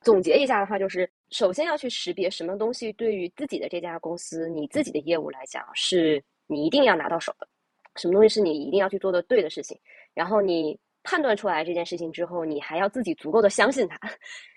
[0.00, 7.46] 总结一下的话，就是首先要去识别什么东西对于自己的这家公司、你自己的业务来讲，是你一定要拿到手的，
[7.94, 9.78] 什么东西是你一定要去做的对的事情。
[10.12, 13.96] 然后你判断出来这件事情之后，你还要自己足够的相信它，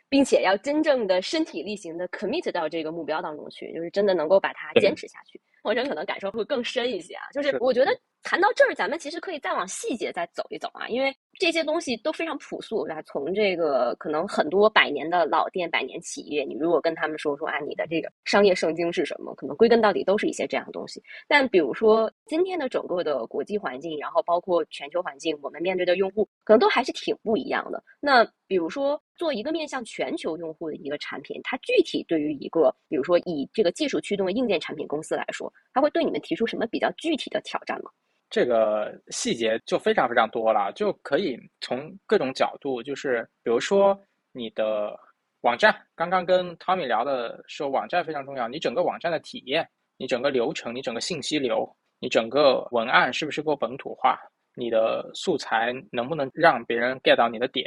[0.10, 5.40] 并且要真正的身体力行的 commit 到这个目标当中去，就是真的能够把它坚持下去。
[5.62, 7.92] 或者可能感受会更深一些啊，就是我觉得。
[8.24, 12.86] 谈到这儿，咱们其实可以再往细节再走一走啊，因为这些东西都非常朴素。
[12.86, 21.02] 来，从这个可能很多百年的老店、百年企业，你如果跟他们说说啊，你的这个商业圣经是什么，可能归根到底都是一些这样的东西。
[21.28, 27.84] 但比如说今天的整个的国际环境，然后包括全球环境，我们面对的用户可能都还是挺不一样的。
[28.00, 37.90] 那比如说做一个面向全球用户的一个产品，它具体对于一个比如说以这个技术驱动的硬件产品公司来说，他会对你们提出什么比较具体的挑战吗？
[38.30, 44.00] 这个细节就非常非常多了，就可以从各种角度，就是比如说
[44.32, 44.98] 你的
[45.42, 54.18] 网站，刚刚跟 Tommy 聊的说，网站非常重要，你整个网站的体验，你整个流程，你整个信息流，你整个文案是不是够本土化，
[54.56, 57.66] 你的素材能不能让别人 get 到你的点，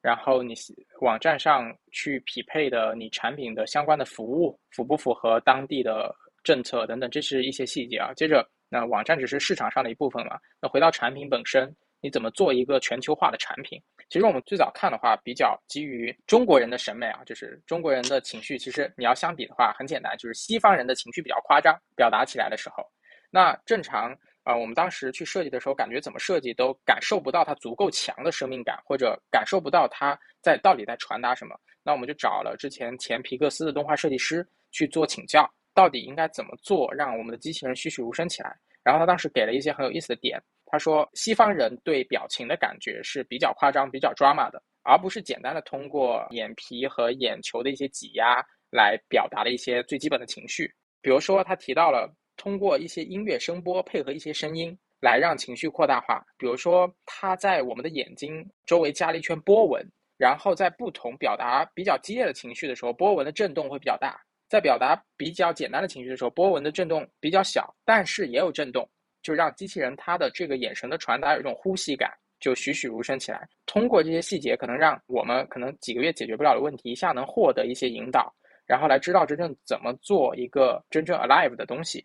[0.00, 0.54] 然后你
[1.00, 6.14] 网站上去匹配的你产品的相关的服务符不符合当地的
[6.46, 8.14] 政策等等，这是一些细节啊。
[8.14, 8.48] 接着。
[8.68, 10.36] 那网站只是市场上的一部分嘛？
[10.60, 13.80] 那回到产品本身，你怎么做一个全球化的产品？
[14.10, 18.58] 其实我们最早看的话，比较基于中国人的审美啊，就是中国人的情绪。
[18.58, 22.82] 其实你要相比的话，很简单，就是西方人的情绪比较夸张，表达起来的时候，
[23.30, 31.54] 那正常啊，我们当时去设计的时候，感觉怎么设计都感受不到它足够强的生命感，或者感受不到它在到底在传达什么。
[31.84, 35.48] 那我们就找了之前前皮克斯的动画设计师去做请教。
[35.76, 38.56] 到底应该怎么做，让我们的机器人栩栩如生起来？
[38.82, 40.42] 然后他当时给了一些很有意思的点。
[40.64, 50.72] 他说，西方人对表情的感觉是比较夸张、比较 drama 的，而不是简单的通过眼皮和眼球的一些挤压来表达的一些最基本的情绪。
[51.02, 56.24] 比如说，他提到了通过一些音乐声波配合一些声音来让情绪扩大化。
[56.38, 64.18] 比如说，他在我们的眼睛周围加了一圈波纹，然后在不同表达比较激烈的情绪的时候，波纹的震动会比较大。
[64.48, 68.88] 在表达比较简单的情绪的时候，波纹的震动比较小，但是也有震动，
[69.22, 73.48] 就让机器人它的这个眼神的传达有一种呼吸感，就栩栩如生起来。
[73.66, 78.32] 通过这些细节，可能让我们可能几个月解决不了的问题，一下能获得一些引导，
[78.66, 82.04] 然后来知道真正怎么做一个真正 alive 的东西。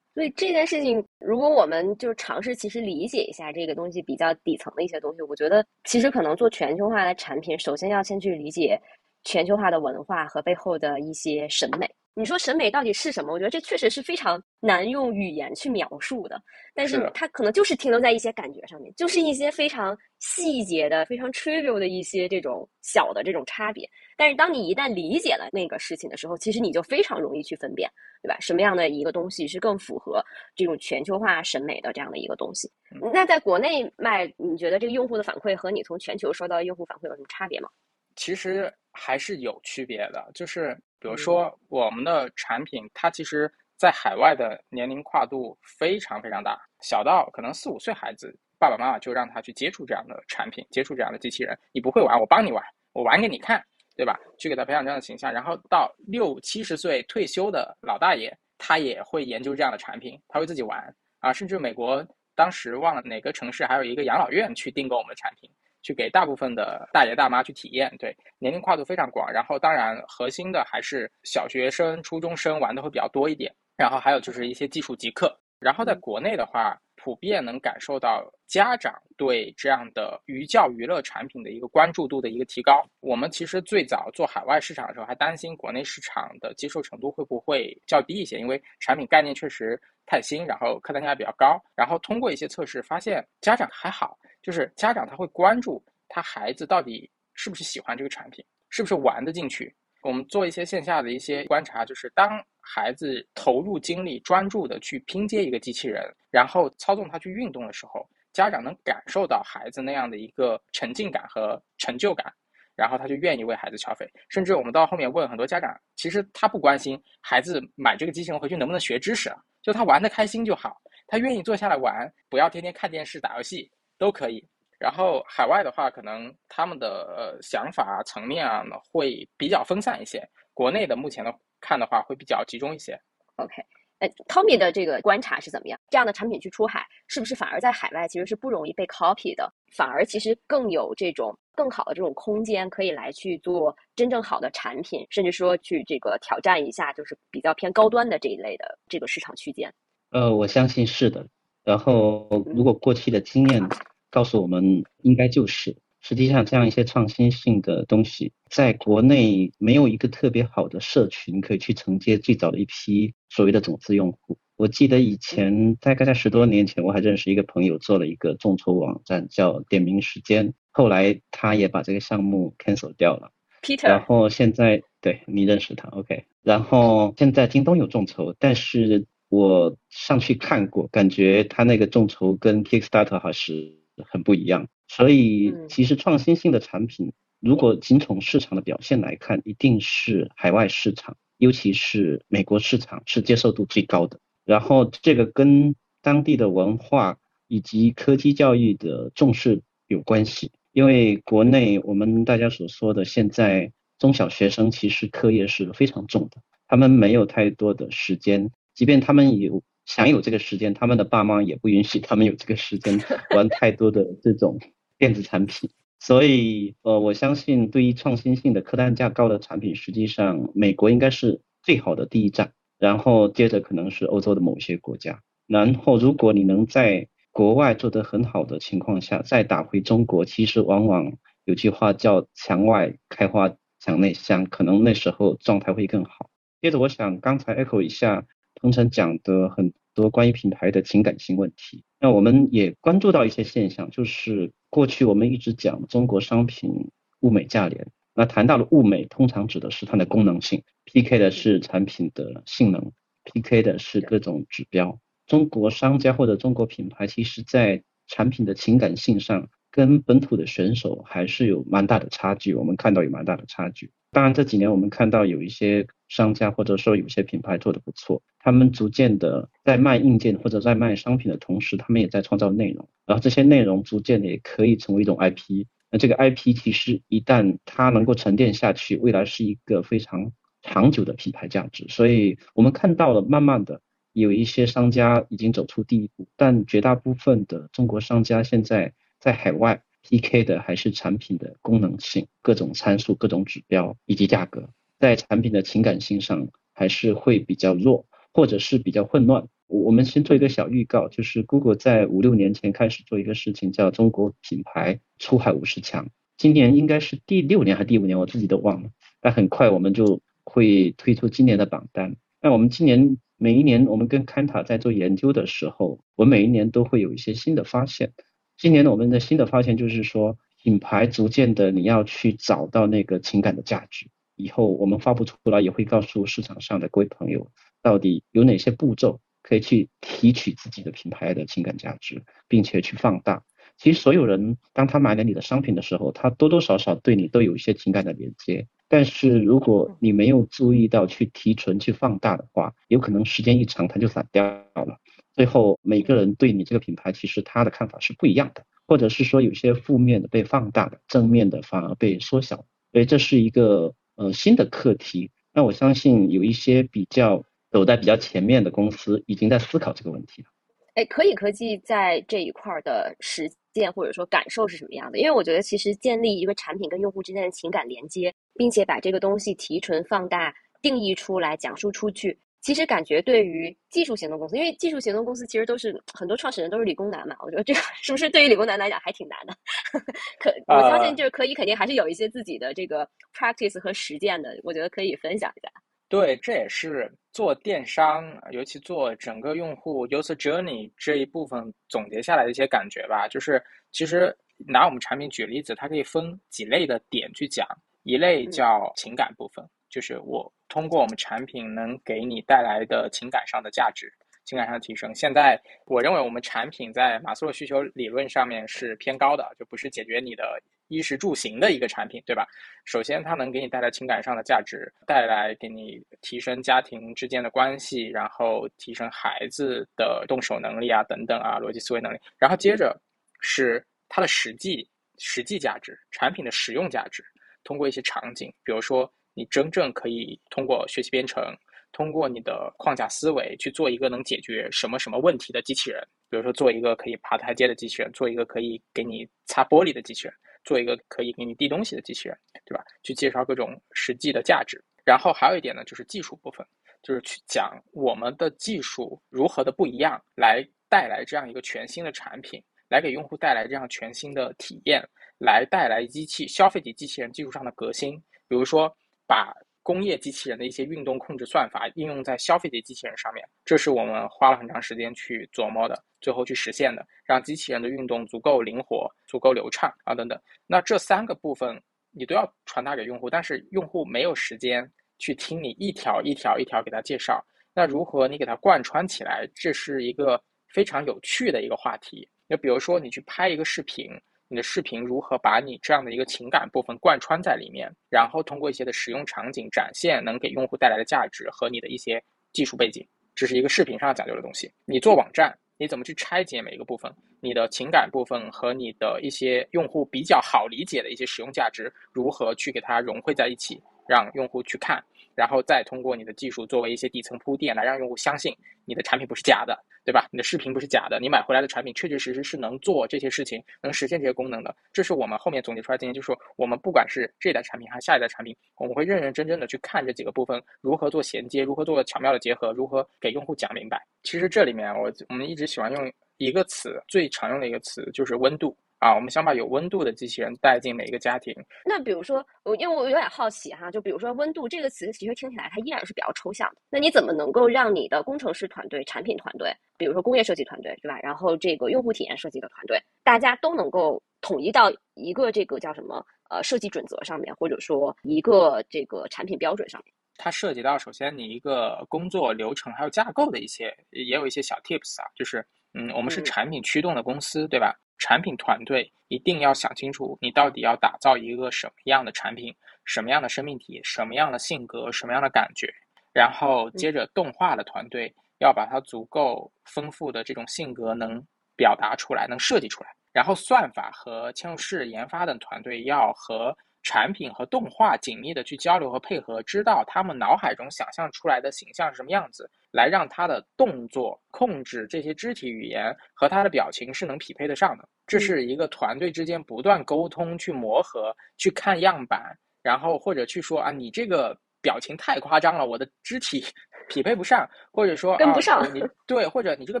[0.14, 8.80] 所以这件事情，如果我们就尝试其实理解一下这个东西比较底层的一些东西，我觉得其实可能做全球化的产品，首先要先去理解。
[9.26, 13.32] 全球化的文化和背后的一些审美，你说审美到底是什么？
[13.32, 16.40] 我觉得这确实是非常难用语言去描述的。
[16.76, 23.88] 但是它可能就是停留在一些感觉上面，就是一些非常细节的、非常 trivial 的一些这种小的这种差别。
[24.16, 27.90] 但是当你一旦理解了那个事情的时候，其实你就非常容易去分辨，
[28.22, 28.36] 对吧？
[28.38, 30.24] 什么样的一个东西是更符合
[30.54, 32.70] 这种全球化审美的这样的一个东西？
[33.12, 37.68] 那在国内卖，你觉得这个用户的反馈和你从全球收到的用户反馈有什么差别吗？
[38.14, 38.72] 其实。
[38.96, 51.56] 还是有区别的，就是比如说我们的产品，它其实在海外的年龄跨度非常非常大，小到可能四五岁孩子，爸爸妈妈就让他去接触这样的产品，接触这样的机器人。
[51.72, 53.62] 你不会玩，我帮你玩，我玩给你看，
[53.94, 54.18] 对吧？
[54.38, 55.30] 去给他培养这样的形象。
[55.32, 61.32] 然后到六七十岁退休的老大爷，他也会研究这样的产品，他会自己玩啊。
[61.32, 62.02] 甚至美国
[62.34, 65.50] 当时忘了哪个城市还有一个养老院去订购我们的产品。
[65.86, 69.32] 去给大部分的大爷大妈去体验，对年龄跨度非常广。
[69.32, 73.54] 然后当然核心的还是小学生、初中生玩的会比较多一点。
[73.76, 75.38] 然后还有就是一些技术极客。
[75.60, 82.84] 然后在国内的话，普遍能感受到家长对这样的寓教娱乐产品的一个关注度的一个提高。
[83.00, 91.58] 我们其实最早做海外市场的时候，还担心国内市场的接受程度会不会较低一些，因为产品概念确实太新，然后客单价比较高。
[91.76, 94.18] 然后通过一些测试发现，家长还好。
[94.46, 99.74] 就是家长他会关注他孩子到底是不是喜欢这个产品，是不是玩得进去。
[100.04, 112.32] 我们做一些线下的一些观察，就是当孩子投入精力、专注的去拼接一个机器人，然后操纵它去运动的时候，家长能感受到孩子那样的一个沉浸感和成就感，
[112.76, 114.08] 然后他就愿意为孩子消费。
[114.28, 119.28] 甚至我们到后面问很多家长，其实他不关心孩子买这个机器人回去能不能学知识，
[119.60, 121.92] 就他玩得开心就好，他愿意坐下来玩，
[122.28, 123.68] 不要天天看电视打游戏。
[123.98, 124.46] 都可以，
[124.78, 130.22] 然后海外的话，可能他们的呃想法层面啊会比较分散一些，
[130.52, 132.98] 国内的目前的看的话会比较集中一些。
[133.36, 133.62] OK，
[133.98, 135.78] 哎，Tommy 的这个观察是怎么样？
[135.90, 139.52] 这样的产品去出海，是不是反而在海外其实是不容易被 copy 的？
[139.74, 149.72] 反而其实更有这种更好的这种空间，可以来去做真正好的产品，甚至说去这个挑战一下，就是比较偏高端的这一类的这个市场区间。
[150.10, 151.26] 呃，我相信是的。
[151.66, 153.68] 然后，如果过去的经验
[154.08, 155.76] 告诉我们，应该就是。
[156.00, 164.38] 实际上，这样一些创新性的东西，在国内没有一个特别好的社群可以去承接最早的一批所谓的种子用户。
[164.54, 170.54] 我记得以前大概在十多年前，我还认识一个朋友做了一个众筹网站，叫点名时间。
[170.70, 173.32] 后来他也把这个项目 cancel 掉了。
[173.62, 173.88] Peter。
[173.88, 176.24] 然后现在对你认识他，OK。
[176.44, 183.74] 然后现在京东有众筹，但是我上去看过，感觉他那个众筹跟 Kickstarter 还是
[184.10, 184.68] 很不一样。
[184.88, 194.20] 所以，其实创新性的产品，如果仅从市场的表现来看，一定是海外市场，尤其是美国市场是接受度最高的。
[194.44, 197.18] 然后，这个跟当地的文化
[197.48, 200.52] 以及科技教育的重视有关系。
[200.72, 209.64] 因为国内我们大家所说的，现在中小学生其实课业是非常重的，他们没有太多的时间，即便他们有。
[209.88, 213.00] 享有这个时间，他们的爸妈也不允许他们有这个时间
[213.36, 214.58] 玩太多的这种
[214.98, 215.70] 电子产品。
[216.00, 222.50] 所以，呃，我相信对于创新性的客单价高的产品，实际上美国应该是最好的第一站，
[222.80, 225.20] 然后接着可能是欧洲的某些国家。
[225.46, 231.12] 然后，如果你能在国外做得很好的情况下，再打回中国，其实往往
[231.44, 236.28] 有句话叫“墙外开花墙内香”，可能那时候状态会更好。
[236.60, 238.26] 接着，我想刚才 echo 一下。
[238.60, 246.90] 通常讲的很多关于品牌的情感性问题，那我们也关注到一些现象，就是过去我们一直讲中国商品
[247.20, 252.92] 物美价廉，那谈到了物美，通常指的是它的功能性，PK 的是产品的性能
[253.24, 254.98] ，PK 的是各种指标。
[255.26, 263.90] 中国商家或者中国品牌，其实在产品的情感性上，跟本土的选手还是有蛮大的差距，我们看到有蛮大的差距。
[264.10, 275.66] 当然这几年我们看到有一些商家或者说有些品牌做的不错，他们逐渐的在卖硬件或者在卖商品的同时，他们也在创造内容，然后这些内容逐渐的也可以成为一种 IP。
[275.90, 281.84] 那这个 IP 其实一旦它能够沉淀下去，未来是一个非常长久的品牌价值。
[281.90, 283.82] 所以我们看到了慢慢的
[284.14, 288.94] 有一些商家已经走出第一步，但绝大部分的中国商家现在
[289.26, 289.82] 在海外。
[290.08, 294.70] PK 的还是产品的功能性、各种参数、各种指标以及价格，
[295.00, 299.48] 在产品的情感性上还是会比较弱，或者是比较混乱。
[299.66, 306.08] 我我们先做一个小预告，就是 Google 在五六年前开始做一个事情，叫中国品牌出海五十强。
[306.38, 308.90] 今年应该是第六年还是第五年，我自己都忘了。
[309.20, 312.14] 但很快我们就会推出今年的榜单。
[312.40, 318.12] 那我们今年每一年，我们跟 Kanta 在做研究的时候，我每一年都会有一些新的发现。
[318.56, 324.08] 今年我们的新的发现就是说，品牌逐渐的你要去找到那个情感的价值。
[324.34, 327.50] 以后我们发布出来也会告诉市场上的各位朋友，
[327.82, 333.42] 到底有哪些步骤可以去提取自己的品牌的情感价值，并且去放大。
[333.78, 338.66] 其实所有人当他买了你的商品的时候，他多多少少对你都有一些情感的连接。
[338.88, 344.98] 但是如果你没有注意到去提纯、去放大的话，有可能时间一长它就散掉了。
[345.36, 355.30] 最后，每个人对你这个品牌，其实他的看法是不一样的，或者是说有些负面的被放大的，正面的反而被缩小，所以这是一个呃新的课题。
[355.52, 360.48] 那我相信有一些比较走在比较前面的公司已经在思考这个问题了。
[360.94, 365.18] 哎，可以科技在这一块的实践或者说感受是什么样的？
[365.18, 372.38] 因为我觉得其实建立一个产品跟用户之间的情感连接，并且把这个东西提纯、放大、定义出来、讲述出去。
[372.60, 379.54] 其实感觉对于技术型的公司，因为技术型的公司其实都是很多创始人都是理工男嘛，我觉得这个是不是对于理工男来讲还挺难的？
[380.40, 385.70] 可我相信就是可以肯定还是有一些自己的这个 practice 和实践的，我觉得可以分享一下。
[386.08, 393.26] 对，这也是做电商，尤其做整个用户 user journey 这一部分总结下来的一些感觉吧。
[393.28, 397.66] 就是其实拿我们产品举例子，它可以分几类的点去讲，
[398.04, 399.64] 一类叫情感部分。
[399.88, 404.12] 就是我通过我们产品能给你带来的情感上的价值，
[404.44, 405.14] 情感上的提升。
[405.14, 412.46] 现在我认为我们产品在马斯洛需求理论上面是偏高的，就不是解决你的衣食住行的一个产品，对吧？
[412.84, 422.18] 首先它能给你带来情感上的价值，带来给你提升家庭之间的关系，然后提升孩子的动手能力啊，等等啊，逻辑思维能力。
[422.38, 422.96] 然后接着
[423.40, 427.24] 是它的实际实际价值，产品的实用价值，
[427.64, 429.10] 通过一些场景，比如说。
[429.36, 431.54] 你真正可以通过学习编程，
[431.92, 440.34] 通过你的框架思维去做一个能解决什么什么问题的机器人，比如说做一个可以爬台阶的机器人，做一个可以给你擦玻璃的机器人，
[440.64, 442.82] 做一个可以给你递东西的机器人，对吧？
[443.02, 444.82] 去介绍各种实际的价值。
[445.04, 446.66] 然后还有一点呢，就是技术部分，
[447.02, 455.06] 就是去讲我们的技术如何的不一样，来带来这样一个全新的产品，来给用户带来这样全新的体验，
[455.38, 458.20] 来带来机器消费级机器人技术上的革新。
[458.48, 458.92] 比如说，
[459.26, 459.52] 把
[459.82, 470.40] 工业机器人的一些运动控制算法应用在消费级机器人上面，这是我们花了很长时间去琢磨的，最后去实现的，让机器人的运动足够灵活、足够流畅啊等等。
[470.66, 471.82] 那这三个部分。
[472.18, 477.44] 你都要传达给用户，但是用户没有时间去听你一条一条一条给他介绍。
[477.74, 479.46] 那如何你给他贯穿起来？
[479.54, 482.26] 这是一个非常有趣的一个话题。
[482.46, 484.10] 那比如说你去拍一个视频，
[484.48, 492.22] 你的视频如何把你这样的一个情感部分贯穿在里面，然后通过一些的使用场景展现能给用户带来的价值和你的一些
[492.52, 494.70] 技术背景，这是一个视频上讲究的东西。
[494.84, 495.56] 你做网站。
[495.78, 497.14] 你怎么去拆解每一个部分？
[497.38, 503.78] 你的情感部分和你的一些用户比较好理解的一些使用价值，如何去给它融汇在一起，
[504.08, 505.04] 让用户去看？
[505.36, 508.52] 然后再通过你的技术作为一些底层铺垫，来让用户相信
[508.86, 510.26] 你的产品不是假的，对吧？
[510.32, 514.74] 你的视频不是假的，你买回来的产品确确实实是能做这些事情，能实现这些功能的。
[514.92, 524.02] 这是我们后面总结出来经验，就是说我们不管是这一代产品还是下一代产品，我们会认认真真的去看这几个部分如何做衔接，如何做巧妙的结合，如何给用户讲明白。
[524.22, 528.76] 其实这里面我我们一直喜欢用一个词，最常用的一个词就是温度。
[528.98, 531.54] 啊，我们想把有温度的机器人带进每一个家庭。
[531.84, 536.80] 那比如说，我因为我有点好奇哈，就比如说“温度”这个词，其实听起来它依然是比较抽象的。
[536.88, 541.18] 那你怎么能够让你的工程师团队、产品团队，比如说工业设计团队，对吧？
[541.22, 550.14] 然后这个用户体验设计的团队，大家都能够统一到一个这个叫什么呃设计准则上面，或者说一个这个产品标准上面？
[550.38, 557.94] 它涉及到首先你一个工作流程还有架构的一些，也有一些小 tips 啊，就是嗯，我们是产品驱动的公司，对吧？
[558.18, 565.92] 产品团队一定要想清楚，你到底要打造一个什么样的产品，什么样的生命体，什么样的性格，什么样的感觉。
[566.32, 571.42] 然后接着动画的团队要把它足够丰富的这种性格能
[571.76, 573.10] 表达出来，能设计出来。
[573.32, 576.76] 然后算法和嵌入式研发等团队要和。
[577.06, 588.08] 产品和动画紧密的去交流和配合，知道他们脑海中想象出来的形象是什么样子，来让他的动作控制这些肢体语言和他的表情是能匹配得上的。
[588.26, 592.42] 这是一个团队之间不断沟通、去磨合、去看样板，
[592.82, 596.64] 然后或者去说啊，你这个表情太夸张了，我的肢体
[597.08, 600.00] 匹配不上，或者说跟不上你对，或者你这个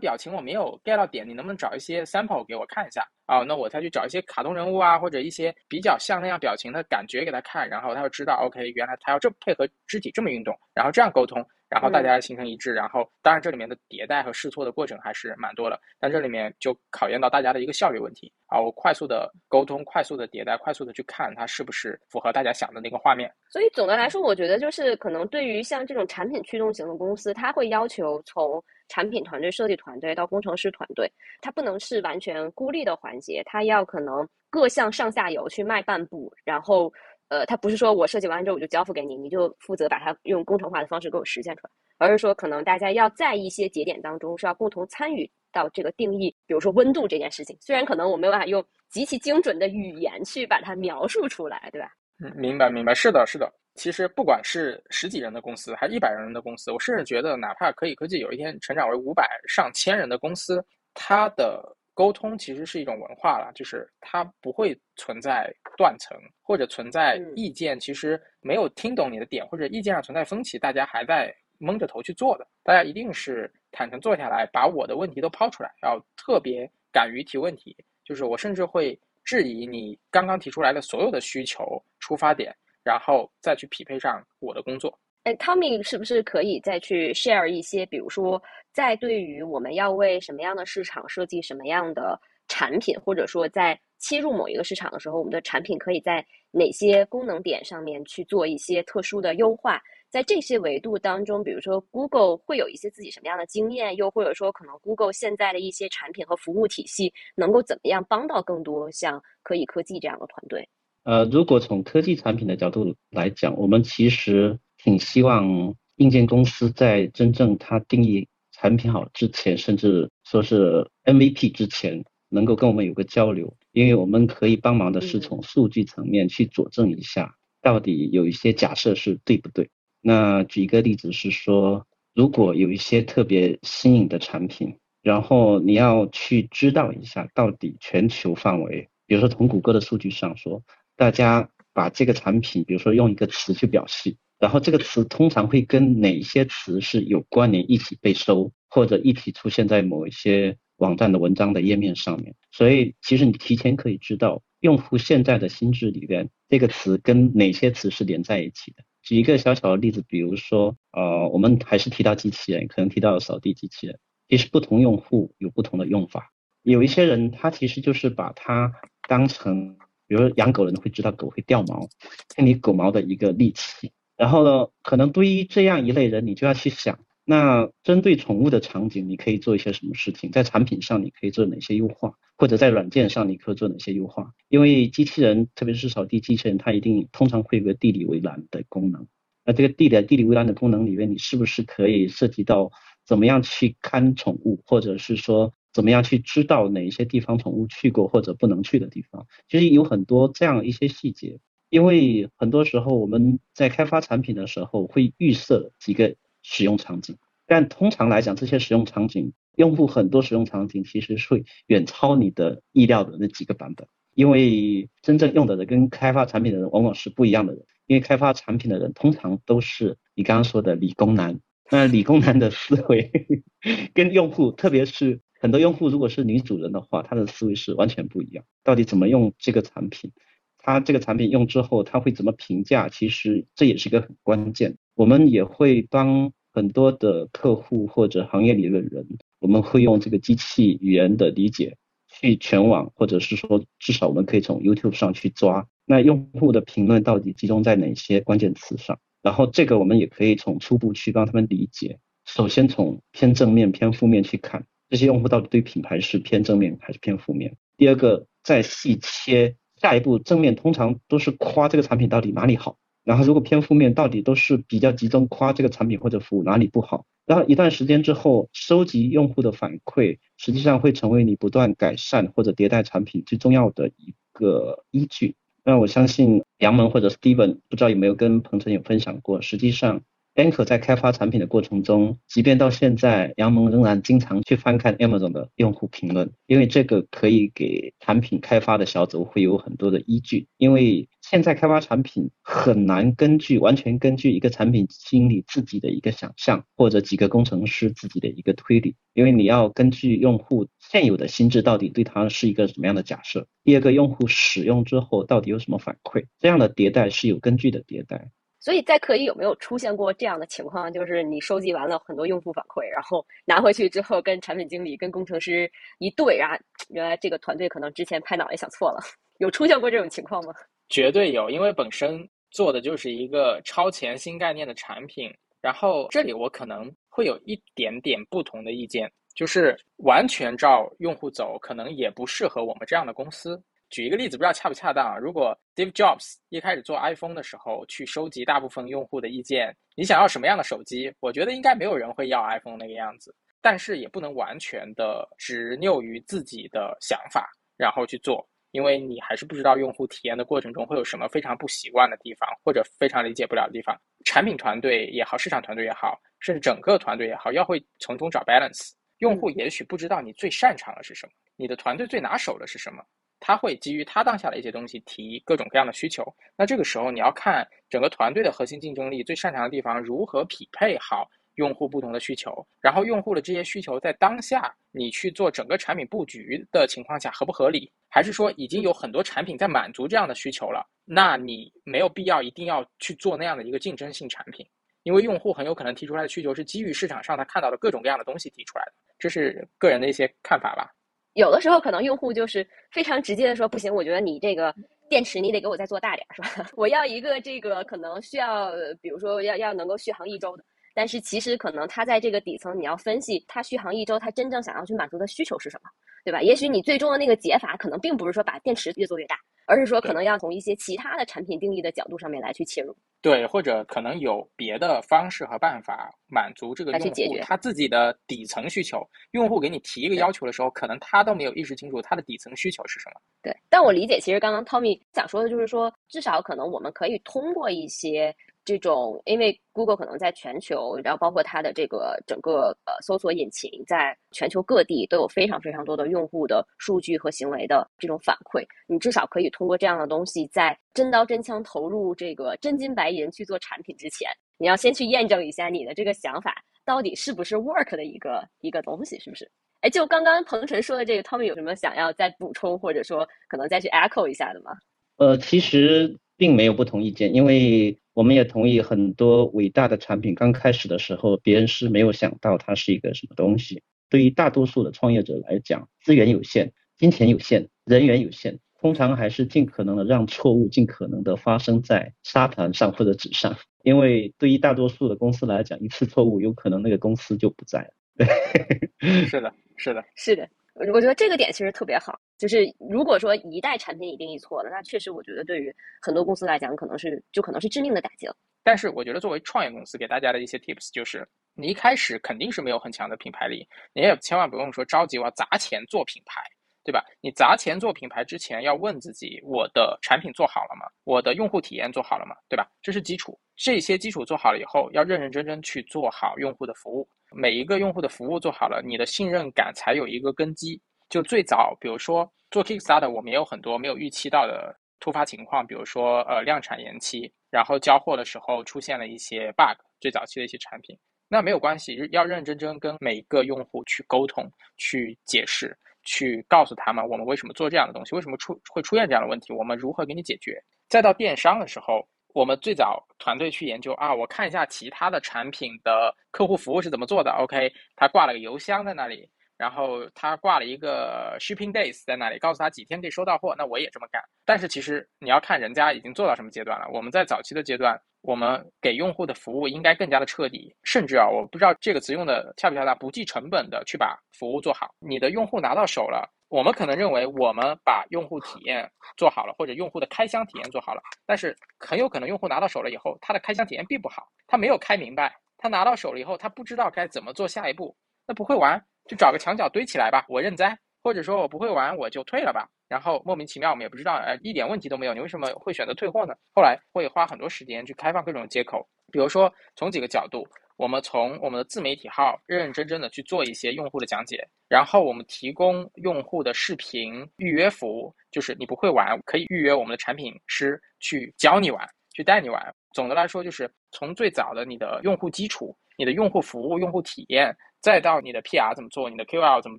[0.00, 3.06] 表情我没有 get 到点，你能不能找一些 sample 给我看一下？
[3.26, 23.28] 啊，那我再去找一些卡通人物啊，或者一些比较像那样表情的感觉给他看，然后他就知道，OK，原来他要这配合肢体这么运动，然后这样沟通，然后大家形成一致，然后当然这里面的迭代和试错的过程还是蛮多的，但这里面就考验到大家的一个效率问题啊，我快速的沟通，快速的迭代，快速的去看它是不是符合大家想的那个画面。
[23.50, 28.62] 所以总的来说，我觉得就是可能对于像这种产品驱动型的公司，它会要求从。
[28.88, 31.10] 产品团队、设计团队到工程师团队，
[31.40, 36.92] 它不能是完全孤立的环节，它要可能各项上下游去迈半步，然后，
[37.28, 51.90] 呃，它不是说我设计完之后我就交付给你，你就负责把它用工程化的方式给我实现出来，而是说可能大家要在一些节点当中是要共同参与到这个定义，比如说温度这件事情，虽然可能我没有办法用极其精准的语言去把它描述出来，对吧？
[52.24, 53.52] 嗯，明白明白，是的，是的。
[53.76, 60.64] 其实不管是十几人的公司，还是一百人的公司，我甚至觉得，哪怕可以科技有一天成长为五百上千人的公司，
[60.94, 72.46] 它的沟通其实是一种文化了，就是它不会存在断层或者存在意见，其实没有听懂你的点，或者意见上存在分歧，大家还在蒙着头去做的。
[72.62, 77.76] 大家一定是坦诚坐下来，把我的问题都抛出来，要特别敢于提问题。
[78.04, 82.54] 就是我甚至会质疑你刚刚提出来的所有的需求出发点。
[82.86, 84.96] 然后再去匹配上我的工作。
[85.24, 88.40] 哎，Tommy 是不是可以再去 share 一些，比如说，
[88.72, 92.16] 在对于我们要为什么样的市场设计什么样的
[92.46, 99.82] 产品，或者说在切入某一个市场的时候，我们的产品可以在哪些功能点上面去做一些特殊的优化？
[100.08, 110.66] 在这些维度当中，比如说 Google 会有一些自己什么样的经验，又或者说可能 Google 现在的一些产品和服务体系能够怎么样帮到更多像可以科技这样的团队？
[111.06, 129.70] 呃，如果从科技产品的角度来讲，我们其实挺希望硬件公司在真正它定义产品好之前，甚至说是 MVP 之前，能够跟我们有个交流，因为我们可以帮忙的是从数据层面去佐证一下，到底有一些假设是对不对。
[130.00, 131.86] 那举一个例子是说，
[132.16, 140.64] 如果有一些特别新颖的产品，然后你要去知道一下到底全球范围，比如说从谷歌的数据上说，
[140.96, 152.34] 大家把这个产品，比如说用一个词去表示，然后这个词通常会跟哪些词是有关联，一起被搜，或者一起出现在某一些网站的文章的页面上面。
[152.50, 158.82] 所以其实你提前可以知道用户现在的心智里边，这个词跟哪些词是连在一起的。
[159.02, 166.32] 举一个小小的例子，比如说，呃，我们还是提到机器人，可能提到扫地机器人，其实不同用户有不同的用法。
[166.62, 168.72] 有一些人他其实就是把它
[169.06, 169.76] 当成，
[170.06, 171.88] 比如养狗人会知道狗会掉毛，
[172.34, 173.92] 清理狗毛的一个利器。
[174.16, 176.98] 然后呢，可能对于这样一类人，你就要去想。
[177.28, 180.30] 那针对宠物的场景，你可以做一些什么事情？
[180.30, 182.14] 在产品上，你可以做哪些优化？
[182.38, 184.32] 或者在软件上，你可以做哪些优化？
[184.48, 189.06] 因为机器人，特别是扫地机器人，它一定通常会有个地理围栏的功能。
[189.44, 192.70] 那这个地理地理围栏的功能里面，你是不是可以涉及到
[193.04, 199.26] 怎么样去看宠物，或者是说怎么样去知道哪一些地方宠物去过或者不能去的地方？
[199.48, 201.38] 其实有很多这样一些细节。
[201.68, 206.16] 因为很多时候我们在开发产品的时候会预设几个。
[206.48, 223.10] 使用场景，但通常来讲，这些使用场景，用户很多使用场景其实会远超你的意料的那几个版本，因为真正用的人跟开发产品的人往往是不一样的人，因为开发产品的人通常都是你刚刚说的理工男，那理工男的思维
[223.92, 228.44] 跟用户，特别是很多用户如果是女主人的话，她的思维是完全不一样。
[228.64, 230.10] 到底怎么用这个产品，
[230.58, 234.76] 他这个产品用之后他会怎么评价，其实这也是一个很关键。
[234.96, 239.06] 我们也会帮很多的客户或者行业里的人，
[239.38, 241.76] 我们会用这个机器语言的理解
[242.08, 252.00] 去全网，或者是说至少我们可以从 YouTube 上去抓那用户的评论到底集中在哪些关键词上，然后这个我们也可以从初步去帮他们理解。
[252.24, 257.56] 首先从偏正面、偏负面去看这些用户到底对品牌是偏正面还是偏负面。
[257.76, 262.78] 第二个再细切，下一步正面通常都是夸这个产品到底哪里好。
[263.04, 267.04] 然后如果偏负面，到底都是比较集中夸这个产品或者服务哪里不好。
[267.24, 275.36] 然后一段时间之后，收集用户的反馈，实际上会成为你不断改善或者迭代产品最重要的一个依据。
[275.64, 280.02] 那我相信杨蒙或者 Steven 不知道有没有跟彭程有分享过，实际上。
[280.36, 290.46] Anchor 在开发产品的过程中，即便到现在，杨蒙仍然经常去翻看 Amazon 的用户评论，因为这个可以给产品开发的小组会有很多的依据。
[290.58, 303.46] 因为现在开发产品很难根据完全根据一个产品经理自己的一个想象，或者几个工程师自己的一个推理，因为你要根据用户现有的心智到底对它是一个什么样的假设。
[303.64, 308.30] 第二个，用户使用之后到底有什么反馈，这样的迭代是有根据的迭代。
[308.66, 310.92] 所以在可以有没有出现过这样的情况？
[310.92, 316.58] 就是你收集完了很多用户反馈，然后拿回去之后跟产品经理、跟工程师一对，然后
[316.88, 318.98] 原来这个团队可能之前拍脑袋想错了，
[319.38, 320.52] 有出现过这种情况吗？
[320.88, 325.32] 绝对有，因为本身做的就是一个超前新概念的产品。
[325.60, 333.62] 然后这里我可能会有一点点不同的意见，就是完全照用户走，可能也不适合我们这样的公司。
[333.90, 335.16] 举一个例子，不知道恰不恰当啊？
[335.16, 341.12] 如果 Steve Jobs 一开始做 iPhone 的时候，去收集大部分用户的意见，你想要什么样的手机？
[341.20, 343.34] 我觉得应该没有人会要 iPhone 那个样子。
[343.62, 354.00] 但是也不能完全的执拗于自己的想法，然后去做，因为你还是不知道用户体验的过程中会有什么非常不习惯的地方，或者非常理解不了的地方。
[354.24, 358.92] 产品团队也好，市场团队也好，甚至整个团队也好，要会从中找 balance。
[359.18, 363.02] 用户也许不知道你最擅长的是什么，你的团队最拿手的是什么。
[363.40, 366.24] 他会基于他当下的一些东西提各种各样的需求，
[366.56, 384.66] 那这个时候你要看整个团队的核心竞争力最擅长的地方如何匹配好用户不同的需求，然后用户的这些需求在当下你去做整个产品布局的情况下合不合理，还是说已经有很多产品在满足这样的需求了，那你没有必要一定要去做那样的一个竞争性产品，
[385.02, 390.92] 因为用户很有可能提出来的需求是基于市场上他看到的各种各样的东西提出来的，这是个人的一些看法吧。
[391.36, 394.74] 有的时候可能用户就是非常直接的说不行，我觉得你这个
[395.06, 396.66] 电池你得给我再做大点，是吧？
[396.76, 398.72] 我要一个这个可能需要，
[399.02, 400.64] 比如说要要能够续航一周的。
[400.94, 405.90] 但是其实可能它在这个底层，你要分析它续航一周，它真正想要去满足的需求是什么，
[406.24, 406.40] 对吧？
[406.40, 412.96] 也许你最终的那个解法可能并不是说把电池越做越大，而是说可能要从一些其他的产品定义的角度上面来去切入。
[413.26, 419.04] 对，或者可能有别的方式和办法满足这个用户他自己的底层需求。
[419.32, 423.20] 用户给你提一个要求的时候，可能他都没有意识清楚他的底层需求是什么。
[423.42, 428.32] 对，但我理解，其实刚刚 Tommy 想说的就是说，至少可能我们可以通过一些。
[428.66, 438.66] 这种，因为 Google 可能在全球，然后包括它的这个整个呃搜索引擎，在全球各地都有非常非常多的用户的数据和行为的这种反馈。
[438.88, 446.52] 你至少可以通过这样的东西，在真刀真枪投入这个真金白银去做产品之前，你要先去验证一下你的这个想法
[446.84, 449.48] 到底是不是 work 的一个一个东西，是不是？
[449.82, 454.72] 哎，就刚刚彭晨说的这个，Tommy 有什么想要再补充，或者说可能再去 echo 一下的吗？
[455.18, 457.96] 呃，其实并没有不同意见，因为。
[458.16, 463.82] 我们也同意很多伟大的产品刚开始的时候，别人是没有想到它是一个什么东西。
[464.08, 473.54] 对于大多数的创业者来讲，资源有限，金钱有限，人员有限，通常还是尽可能的让错误尽可能的发生在沙盘上或者纸上。
[473.82, 477.90] 因为对于大多数的公司来讲，一次错误有可能那个公司就不在了。
[479.28, 480.48] 是的，是的，是的。
[480.78, 488.36] 我觉得这个点其实特别好，就是如果说一代产品已定义错了，那确实我觉得对于很多公司来讲，可能是就可能是致命的打击了。
[488.62, 496.42] 但是我觉得作为创业公司给大家的一些 tips 就是，你一开始肯定是没有很强的品牌力，你也千万不用说着急我要砸钱做品牌，
[496.86, 497.04] 对吧？
[497.20, 500.86] 你砸钱做品牌之前要问自己，我的产品做好了吗？
[501.02, 502.36] 我的用户体验做好了吗？
[502.48, 502.64] 对吧？
[502.80, 503.36] 这是基础。
[503.56, 507.08] 这些基础做好了以后，要认认真真去做好用户的服务。
[507.32, 510.80] 每一个用户的服务做好了，你的信任感才有一个根基。
[511.08, 525.76] 就最早，比如说做 Kickstarter，我们也有很多没有预期到的突发情况，比如说呃量产延期，然后交货的时候出现了一些 bug，最早期的一些产品，那没有关系，要认认真真跟每一个用户去沟通、去解释、
[526.06, 530.58] 去告诉他们我们为什么做这样的东西，为什么出会出现这样的问题，我们如何给你解决。
[530.88, 539.28] 再到电商的时候，我们最早团队去研究啊，我看一下其他的产品的客户服务是怎么做的，OK，他挂了个邮箱在那里。
[539.58, 543.54] 然后他挂了一个 shipping days 在那里，告诉他几天可以收到货。
[543.56, 544.22] 那我也这么干。
[544.44, 546.86] 但是其实你要看人家已经做到什么阶段了。
[546.92, 554.92] 我们在早期的阶段，我们给用户的服务应该更加的彻底，甚至啊，我不知道这个词用的恰不恰当，不计成本的去把服务做好。
[554.98, 567.96] 你的用户拿到手了，我们可能认为我们把用户体验做好了，或者用户的开箱体验做好了，但是很有可能用户拿到手了以后，他的开箱体验并不好，他没有开明白，他拿到手了以后，他不知道该怎么做下一步，
[568.26, 568.84] 那不会玩。
[569.08, 572.68] 就找个墙角堆起来吧，我认栽，或者说我不会玩，我就退了吧。
[572.88, 576.34] 然后莫名其妙，我们也不知道，哎，一点问题都没有，你为什么会选择退货呢？
[576.52, 580.44] 后来会花很多时间去开放各种接口，比如说从几个角度，
[580.76, 592.74] 我们从我们的自媒体号认认真真的去做一些用户的讲解，然后我们提供用户的视频预约服务，就是你不会玩，可以预约我们的产品师去教你玩，去带你玩。
[592.92, 597.56] 总的来说，就是从最早的你的用户基础、你的用户服务、用户体验。
[597.86, 599.78] 再到你的 PR 怎么做，你的 QL 怎么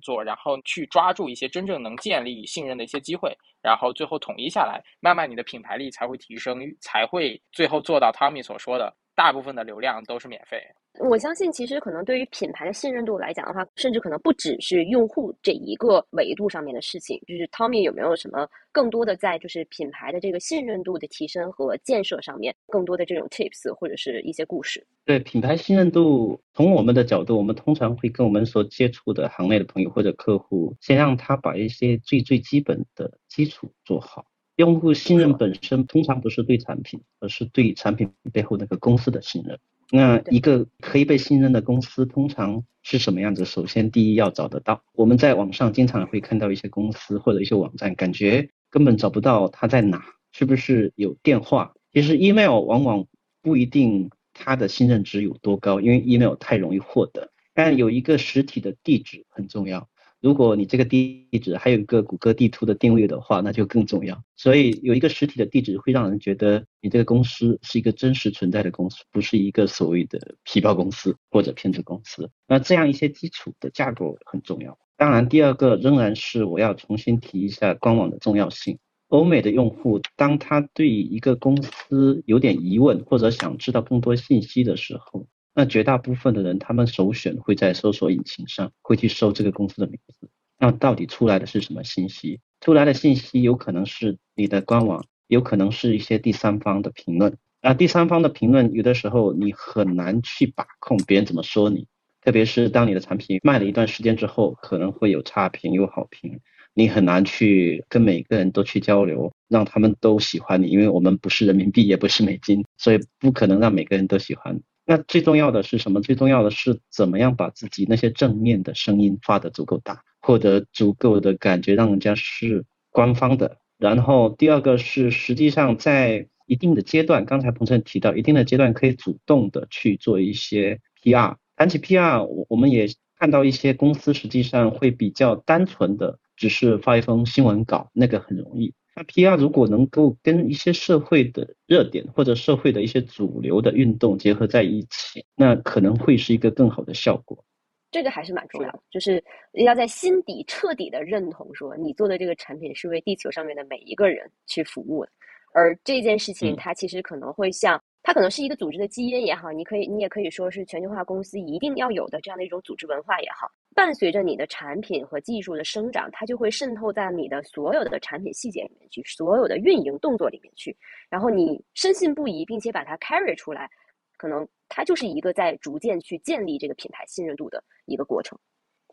[0.00, 10.58] 做，然后去抓住一些真正能建立信任的一些机会，然后最后统一下来，慢慢你的品牌力才会提升，才会最后做到 Tommy 所说的，大部分的流量都是免费。
[11.00, 17.20] 我相信，其实可能对于品牌的信任度来讲的话，甚至可能不只是用户这一个维度上面的事情。
[17.26, 24.84] 就是 Tommy 有没有什么更多的在就是品牌的这个信任度的提升和建设上面，更多的这种 tips 或者是一些故事？
[25.04, 34.24] 对品牌信任度，从我们的角度，我们通常会跟我们所接触的行内的朋友或者客户，先让他把一些最最基本的基础做好。
[34.56, 39.56] 用户信任本身通常不是对产品，而是对产品背后那个公司的信任。
[39.90, 43.44] 那一个可以被信任的公司通常是什么样子？
[43.44, 44.82] 首先，第一要找得到。
[44.92, 51.72] 我们在网上经常会看到一些公司或者一些网站，感觉根本找不到它在哪，是不是有电话？
[51.92, 53.06] 其实 email 往往
[53.40, 57.30] 不一定它的信任值有多高，因为 email 太容易获得。
[57.54, 59.88] 但有一个实体的地址很重要。
[60.20, 64.20] 如果你这个地址还有一个谷歌地图的定位的话，那就更重要。
[64.36, 72.30] 所以有一个实体的地址会让人觉得你这个公司是一个真实存在的公司，不是一个所谓的皮包公司或者骗子公司。
[72.46, 74.76] 那这样一些基础的架构很重要。
[74.96, 78.78] 当然，第二个仍然是我要重新提一下官网的重要性。
[79.06, 85.26] 欧美的用户当他对一个公司有点疑问或者想知道更多信息的时候，
[85.58, 90.30] 那绝大部分的人，他们首选会在搜索引擎上会去搜这个公司的名字。
[90.56, 92.38] 那到底出来的是什么信息？
[92.60, 97.36] 出来的信息有可能是你的官网，有可能是一些第三方的评论。
[97.60, 101.88] 啊，第三方的评论有的时候你很难去把控别人怎么说你，
[102.22, 106.38] 特别是当你的产品卖了一段时间之后，可能会有差评有好评，
[106.72, 114.60] 你很难去跟每个人都去交流，让他们都喜欢你，因为我们不是人民币，也不是美金，所以不可能让每个人都喜欢。
[114.90, 116.00] 那最重要的是什么？
[116.00, 123.58] 最重要的是怎么样把自己那些正面的声音发得足够大，获得足够的感觉，让人家是官方的。
[123.76, 131.36] 然后第二个是，实际上在一定的阶段，刚才彭程提到，一定的阶段可以主动的去做一些 PR。
[131.54, 132.86] 谈起 PR，我我们也
[133.18, 138.72] 看到一些公司实际上会比较单纯的，只是发一封新闻稿，那个很容易。
[138.98, 147.44] 那 PR 如果能够跟一些社会的热点或者社会的一些主流的运动结合在一起，那可能会是一个更好的效果。
[147.92, 149.22] 这个还是蛮重要的，就是
[149.52, 155.10] 要在心底彻底的认同，说你做的这个产品是为地球上面的每一个人去服务的。
[155.54, 163.46] 而这件事情，它其实可能会像，它可能是一个组织的基因也好，你可以，你也可以说是全球化公司一定要有的这样的一种组织文化也好。
[163.74, 170.74] 伴随着你的产品和技术的生长，它就会渗透在你的所有的产品细节里面去，所有的运营动作里面去。
[171.10, 173.68] 然后你深信不疑，并且把它 carry 出来，
[174.16, 174.48] 可能。
[174.70, 178.38] 它就是一个在逐渐去建立这个品牌信任度的一个过程。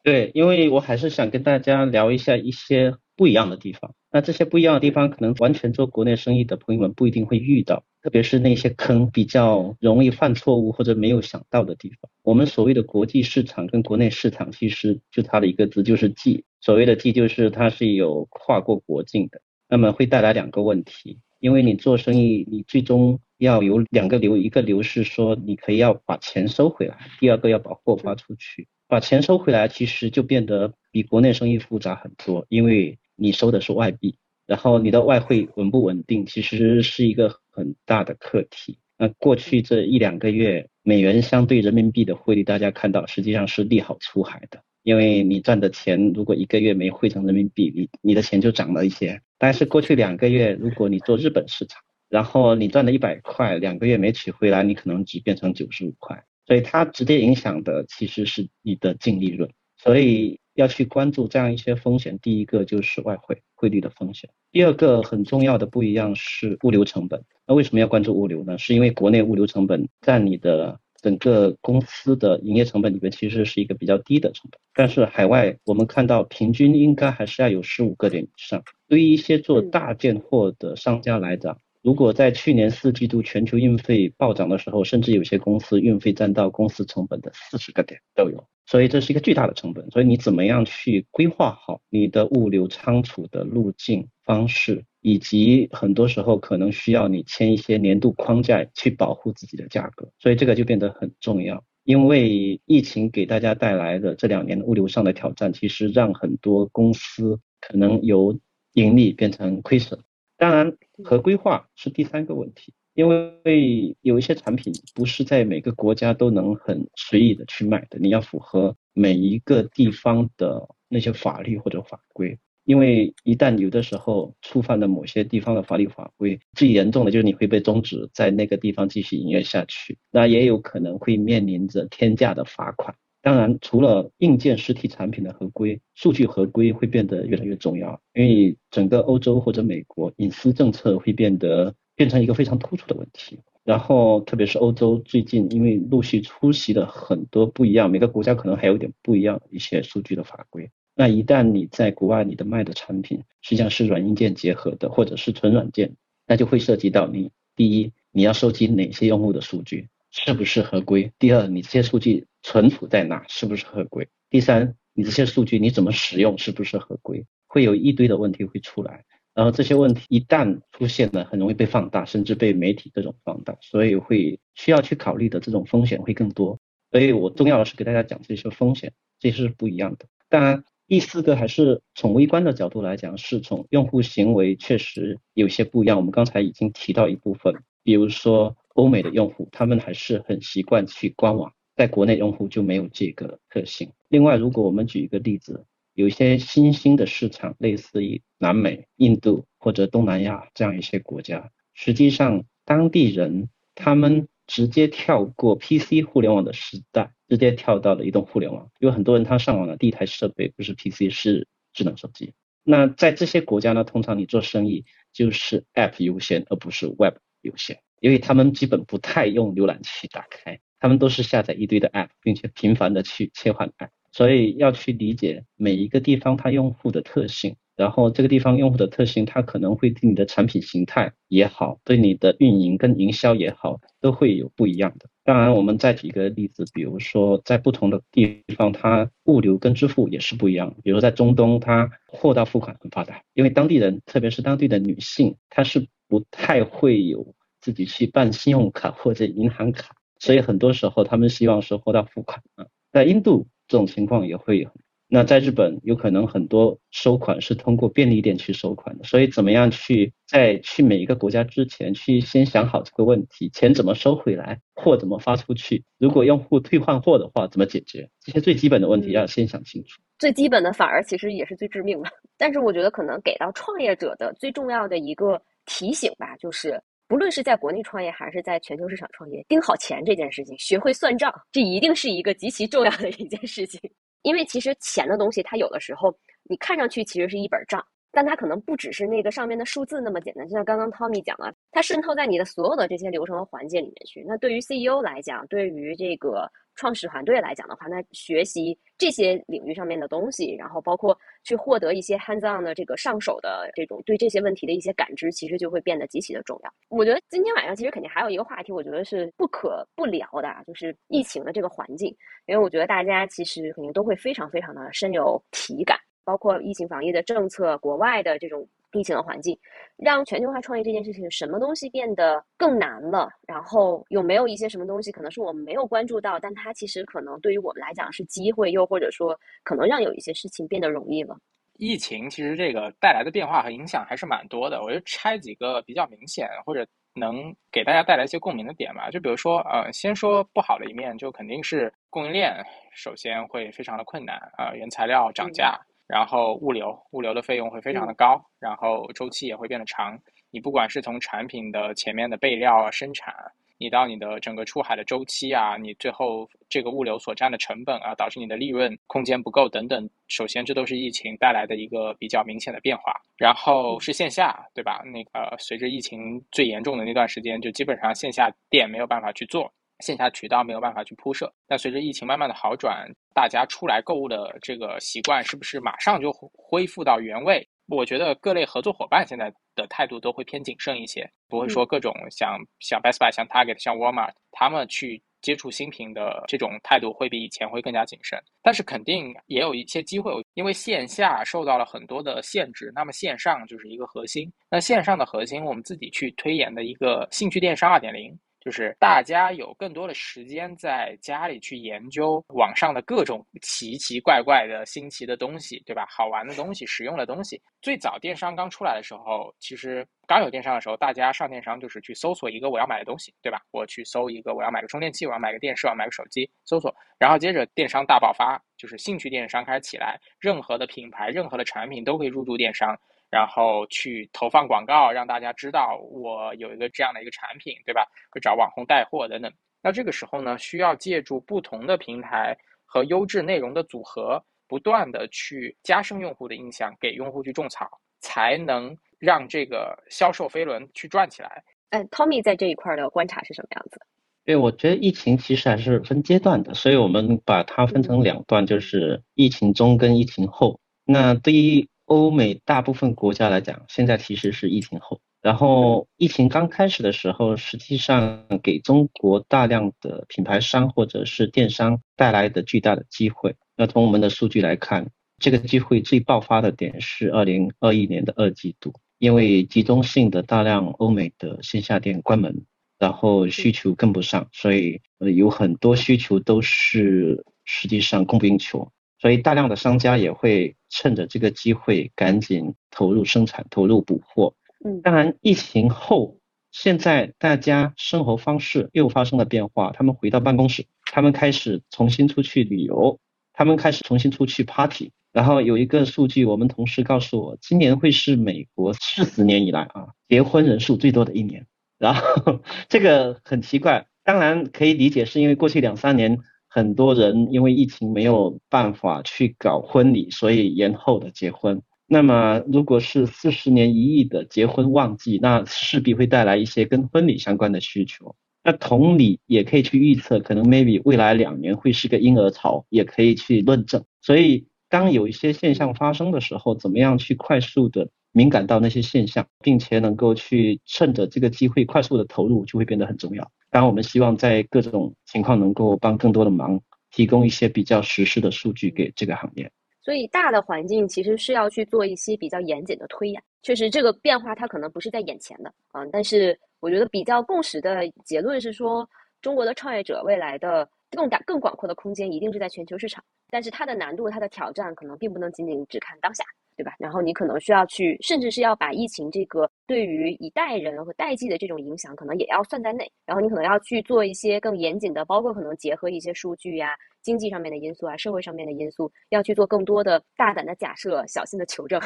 [0.03, 3.93] 对，因为我还是想跟大家聊一下一些不一样的地方。
[4.11, 12.09] 那这些不一样的地方，可能完全做国内生意的朋友们不一定会遇到，特别是那些坑比较容易犯错误或者没有想到的地方。
[12.23, 16.45] 我们所谓的国际市场跟国内市场，其实就差了一个字，就是 G。
[16.61, 21.19] 所谓的 G，就是它是有跨过国境的，那么会带来两个问题。
[21.39, 28.67] 因为你做生意，你最终要有两个流，一个流是说你可以要把钱收回来，第二个要把货发出去。
[28.87, 38.77] 把钱收回来其实就变得比国内生意复杂很多，因为你收的是外币，然后你的外汇稳不稳定，其实是一个很大的课题。
[38.97, 44.61] 那过去这一两个月，美元相对人民币的汇率，大家看到实际上是利好出海的。
[44.83, 49.19] 因为你赚的钱如果一个月没汇成人民币，你你的钱就涨了一些。
[49.39, 56.23] 但是过去两个月，如果你做日本市场，然后你赚了一百块，两个月没取回来，你可能只变成九十五块。
[56.45, 59.49] 所以它直接影响的其实是你的净利润。
[59.77, 62.17] 所以要去关注这样一些风险。
[62.19, 67.23] 第一个就是外汇汇率的风险，第二个很重要的不一样是物流成本。
[67.45, 68.57] 那为什么要关注物流呢？
[68.57, 70.79] 是因为国内物流成本占你的。
[71.01, 78.63] 整个公司的营业成本里面其实是一个比较低的成本，但是海外我们看到平均应该还是要有十五个点以上。
[78.87, 88.43] 对于一些做大件货的商家来讲，如果在去年四季度全球运费暴涨的时候，甚至有些公司运费占到公司成本的四十个点都有。
[88.65, 101.63] 所以这是一个巨大的成本，所以你怎么样去规划好你的物流仓储的路径方式，以及很多时候可能需要你签一些年度框架去保护自己的价格，所以这个就变得很重要。
[101.83, 108.39] 因为疫情给大家带来的这两年物流上的挑战，其实让很多公司可能由
[108.73, 109.99] 盈利变成亏损。
[110.37, 112.73] 当然，合规化是第三个问题。
[112.93, 122.39] 因为有一些产品不是在每个国家都能很随意的去卖的，你要符合每一个地方的那些法律或者法规。
[122.63, 132.95] 因为一旦有的时候触犯了某些地方的法律法规，最严重的就是你会被终止在那个地方继续营业下去，那也有可能会面临着天价的罚款。
[133.25, 141.73] 当然，除了硬件实体产品的合规，数据合规会变得越来越重要，因为整个欧洲或者美国隐私政策会变得。
[141.97, 150.69] 变成一个非常突出的问题，然后特别是欧洲最近，因为陆续出席了很多不一样，每个国家可能还有点不一样一些数据的法规。
[150.93, 155.95] 那一旦你在国外你的卖的产品实际上是软硬件结合的，或者是纯软件，
[156.27, 159.87] 那就会涉及到你第一你要收集哪些用户的数据，
[160.17, 161.11] 是不是合规？
[161.19, 164.07] 第二你这些数据存储在哪，是不是合规？
[164.29, 167.25] 第三你这些数据你怎么使用，是不是合规？
[167.47, 169.03] 会有一堆的问题会出来。
[169.33, 176.57] 然后这些问题一旦出现了，很容易被放大，甚至被媒体这种放大，所以会需要去考虑的这种风险会更多。
[176.91, 180.05] 所以我重要的是给大家讲这些风险，这是不一样的。
[180.29, 185.97] 当然，第四个还是从微观的角度来讲，是从用户行为确实有些不一样。
[185.97, 187.53] 我们刚才已经提到一部分，
[187.83, 193.91] 比如说欧美的用户，他们还是很习惯去官网，在国内用户就没有这个特性。
[194.07, 195.65] 另外，如果我们举一个例子。
[195.95, 208.69] 有一些新兴的市场，类似于南美、印度或者东南亚这样一些国家，实际上当地人他们直接跳过 PC 互联网的时代，直接跳到了移动互联网。
[208.79, 212.33] 有很多人他上网的第一台设备不是 PC，是智能手机。
[212.65, 214.83] 那在这些国家呢，通常你做生意
[215.13, 223.89] 就是 App 优先，而不是 Web 优先，因为他们基本不太用浏览器打开，他们都是下载一堆的 App，并且频繁的去切换 App。
[224.11, 235.09] 所以要去理解每一个地方它用户的特性，然后这个地方用户的特性，它可能会对你的产品形态也好，对你的运营跟营销也好，都会有不一样的。
[235.25, 240.73] 当然，我们再举一个例子，比如说在不同的地方，它物流跟支付也是不一样。
[240.81, 247.33] 比如在中东，它货到付款很发达，因为当地人，特别是当地的女性，她是不太会有
[247.65, 252.67] 自己去办信用卡或者银行卡，所以很多时候他们希望是货到付款啊。
[252.91, 254.69] 在印度这种情况也会有。
[255.07, 265.83] 那在日本有可能很多收款是通过便利店去收款的，所以怎么样去在去每一个国家之前去先想好这个问题，钱怎么收回来，货怎么发出去？
[265.97, 268.07] 如果用户退换货的话，怎么解决？
[268.21, 269.99] 这些最基本的问题要先想清楚。
[270.19, 272.09] 最基本的反而其实也是最致命的。
[272.37, 283.79] 但是我觉得可能给到创业者的最重要的一个提醒吧，就是不论是在国内创业还是在全球市场创业，盯好钱这件事情，学会算账，这一定是一个极其重要的一件事情。
[284.23, 286.11] 因为其实钱的东西，它有的时候
[286.49, 290.47] 你看上去其实是一本账，但它可能不只是那个上面的数字那么简单。
[290.47, 294.25] 就像刚刚 Tommy 讲了，它渗透在你的所有的这些流程和环节里面去。
[294.27, 306.73] 那对于 CEO 来讲，对于这个创始团队来讲的话，那学习这些领域上面的东西，然后包括去获得一些 hands-on 的这个上手的这种对这些问题的一些感知，其实就会变得极其的重要。
[306.89, 312.15] 我觉得今天晚上其实肯定还有一个话题，我觉得是不可不聊的，就是疫情的这个环境。
[312.45, 319.57] 因为我觉得大家其实肯定都会非常非常的深有体感，包括疫情防疫的政策、国外的这种疫情的环境，
[319.97, 323.29] 让全球化创业这件事情什么东西变得更难了？
[323.47, 331.37] 然后有没有一些什么东西可能是我们没有关注到，但它其实可能对于我们来讲是机会，又或者说可能让有一些事情变得容易了？
[331.77, 336.85] 疫情其实这个带来的变化和影响还是蛮多的，我就拆几个比较明显或者。
[337.17, 342.61] 能给大家带来一些共鸣的点吧，就比如说，呃，先说不好的一面，就肯定是供应链
[342.93, 350.19] 首先会非常的困难啊，原材料涨价，然后物流物流的费用会非常的高，然后周期也会变得长。
[350.51, 353.33] 你不管是从产品的前面的备料啊生产。
[353.77, 360.09] 你到你的整个出海的周期啊，你最后这个物流所占的成本啊，导致你的利润空间不够等等。
[360.29, 363.13] 首先，这都是疫情带来的一个比较明显的变化。
[363.35, 365.03] 然后是线下，对吧？
[365.03, 369.69] 那个随着疫情最严重的那段时间，就基本上线下店没有办法去做，
[369.99, 371.51] 线下渠道没有办法去铺设。
[371.67, 377.67] 但随着疫情慢慢的好转，大家出来购物的这个习惯是不是马上就恢复到原位？
[377.87, 388.41] 我觉得各类合作伙伴现在的态度都会偏谨慎一些，不会说各种像像 Best Buy、像 Target、像 Walmart，他们去接触新品的这种态度会比以前会更加谨慎。
[388.63, 394.51] 但是肯定也有一些机会，因为线下受到了很多的限制，那么线上就是一个核心。
[394.67, 398.35] 那线上的核心，我们自己去推演的一个兴趣电商二点零。
[398.65, 406.03] 就是大家有更多的时间在家里去研究网上的各种奇奇怪怪的新奇的东西，对吧？
[406.09, 407.61] 好玩的东西、实用的东西。
[407.79, 413.61] 最早电商刚出来的时候，其实刚有电商的时候，大家上电商就是去搜索一个我要买的东西，对吧？
[413.69, 416.91] 我去搜一个我要买个充电器，我要买个电视，我要买个手机，搜索。
[417.19, 422.99] 然后接着电商大爆发，就是兴趣电商开始起来，任何的品牌、任何的产品都可以入驻电商。
[423.35, 428.07] 然后去投放广告，让大家知道我有一个这样的一个产品，对吧？
[428.31, 429.51] 会找网红带货等等。
[429.81, 437.89] 那这个时候呢，需要借助不同的平台和优质内容的组合，不断的去加深用户的印象，给用户去种草，
[438.21, 441.61] 才能让这个销售飞轮去转起来。
[441.89, 443.99] 哎，Tommy 在这一块的观察是什么样子？
[444.45, 450.79] 对，我觉得疫情其实还是分阶段的，所以我们把它分成两段，就是疫情中跟疫情后。
[451.03, 455.19] 那对于欧美大部分国家来讲，现在其实是疫情后。
[455.41, 463.55] 然后疫情刚开始的时候，实际上给中国大量的品牌商或者是电商带来的巨大的机会。
[463.77, 472.65] 那从我们的数据来看，这个机会最爆发的点是二零二一年的二季度，因为集中性的大量欧美的线下店关门，
[472.97, 478.91] 然后需求跟不上，所以呃有很多需求都是实际上供不应求。
[479.25, 484.53] 所以大量的商家也会趁着这个机会赶紧投入生产、投入补货。
[484.85, 486.37] 嗯，当然疫情后，
[486.71, 493.19] 现在大家生活方式又发生了变化，他们回到办公室，他们开始重新出去旅游，
[493.51, 495.11] 他们开始重新出去 party。
[495.33, 501.65] 然后有一个数据，我们同事告诉我，今年会是美国四十年以来啊结婚人数最多的一年。
[501.97, 506.41] 然后 这个很奇怪，当然可以理解，是因为过去两三年。
[506.75, 511.81] 很多人因为疫情没有办法去搞婚礼，所以延后的结婚。
[512.05, 518.35] 那么，如果是四十年一亿的结婚旺季，那势必会带来一些跟婚礼相关的需求。
[518.61, 524.03] 那同理，也可以去预测，可能 maybe 未来两年会是个婴儿潮，也可以去论证。
[524.21, 533.49] 所以，当有一些现象发生的时候，怎么样去快速的敏感到那些现象，并且能够去趁着这个机会快速的投入，就会变得很重要。
[533.75, 536.79] 当然，我们希望在各种情况能够帮更多的忙，
[537.11, 539.69] 提供一些比较实时的数据给这个行业。
[540.01, 543.43] 所以，大的环境其实是要去做一些比较严谨的推演。
[543.63, 549.05] 确实，这个变化它可能不是在眼前的啊，但是我觉得比较共识的结论是说，
[549.41, 556.45] 中国的创业者未来的更大、更广阔的空间一定是在全球市场，但是它的难度、它的挑战可能并不能仅仅只看当下。
[556.75, 556.93] 对吧？
[556.99, 563.09] 然后你可能需要去，甚至是要把疫情这个对于一代人和代际的这种影响，可能也要算在内。
[563.25, 572.01] 然后你可能要去做一些更严谨的，包括可能结合一些数据呀、经济上面的因素啊、社会上面的因素，要去做更多的大胆的假设、小心的求证。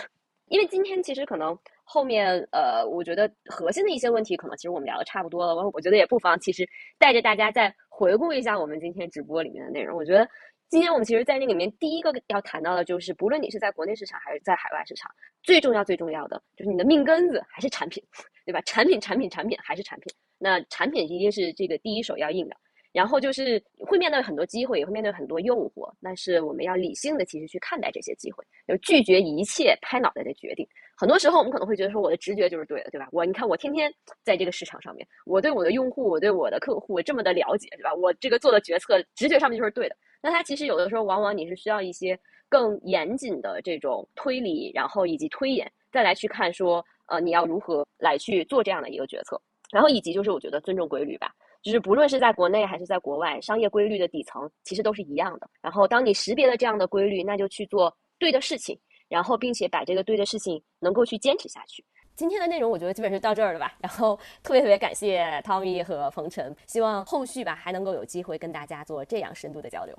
[0.49, 5.55] 因为今天其实可能后面呃，我觉得核心的一些问题，可能其实我们聊的差不多了。
[5.55, 6.67] 我我觉得也不妨其实
[6.97, 9.97] 带着大家再回顾一下我们今天直播里面的内容。
[9.97, 10.27] 我觉得。
[10.69, 15.09] 今天我们其实，在那里面第一个要谈到的，就是不论你是在国内市场还是在海外市场，
[15.41, 18.03] 最重要、最重要的就是你的命根子还是产品，
[18.45, 18.61] 对吧？
[18.61, 20.13] 产品、产品、产品还是产品。
[20.37, 22.55] 那产品一定是这个第一手要硬的。
[22.91, 30.67] 然后就是会面对很多机会，也会面对很多诱惑，但是我们要理性的其实去看待这些机会，就拒绝一切拍脑袋的决定。
[30.95, 33.07] 很多时候我们可能会觉得说我的直觉就是对的，对吧？
[33.11, 33.91] 我你看我天天
[34.23, 37.91] 在这个市场上面，我对我的用户，我对我的客户这么的了解，对吧？
[37.93, 39.95] 我这个做的决策直觉上面就是对的。
[40.21, 42.19] 那它其实有的时候，往往你是需要一些
[42.49, 49.39] 更严谨的这种推理，然后以及推演，再来去看说，呃，你要如何来去做这样的一个决策，
[49.71, 51.31] 然后以及就是我觉得尊重规律吧，
[51.61, 55.49] 就是不论是在国内还是在国外，商业规律的底层其实都是一样的。
[55.61, 58.77] 然后当你识别了这样的规律，那就去做对的事情，
[59.07, 61.83] 然后并且把这个对的事情能够去坚持下去。
[62.15, 69.97] 今天的内容我觉得基本是到这儿了吧，然后特别特别感谢 Tommy 和冯晨，希望后续吧还能够有机会跟大家做这样深度的交流。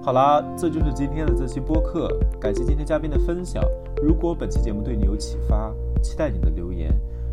[0.00, 2.08] 好啦，这就是今天的这期播客，
[2.40, 3.62] 感谢今天嘉宾的分享。
[4.02, 5.70] 如果本期节目对你有启发，
[6.02, 6.90] 期待你的留言。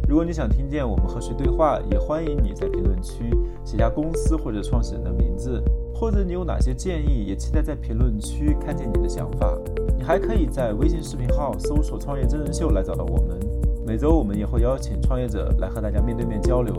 [0.10, 3.24] 如果你想听见我们和谁对话，也欢迎你在评论区
[3.64, 5.64] 写下公司或者创始人的名字，
[5.94, 9.58] 或者你有哪些建议，也期待在评论区看见你的想法。
[9.96, 13.40] 你还可以在微信视频号搜索“创业真人秀”来找到我们。
[13.88, 16.76] 每周我们也会邀请创业者来和大家面对面交流，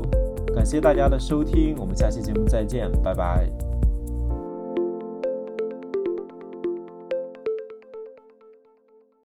[0.54, 3.65] 感谢大家的收听，我们下期节目再见，拜拜。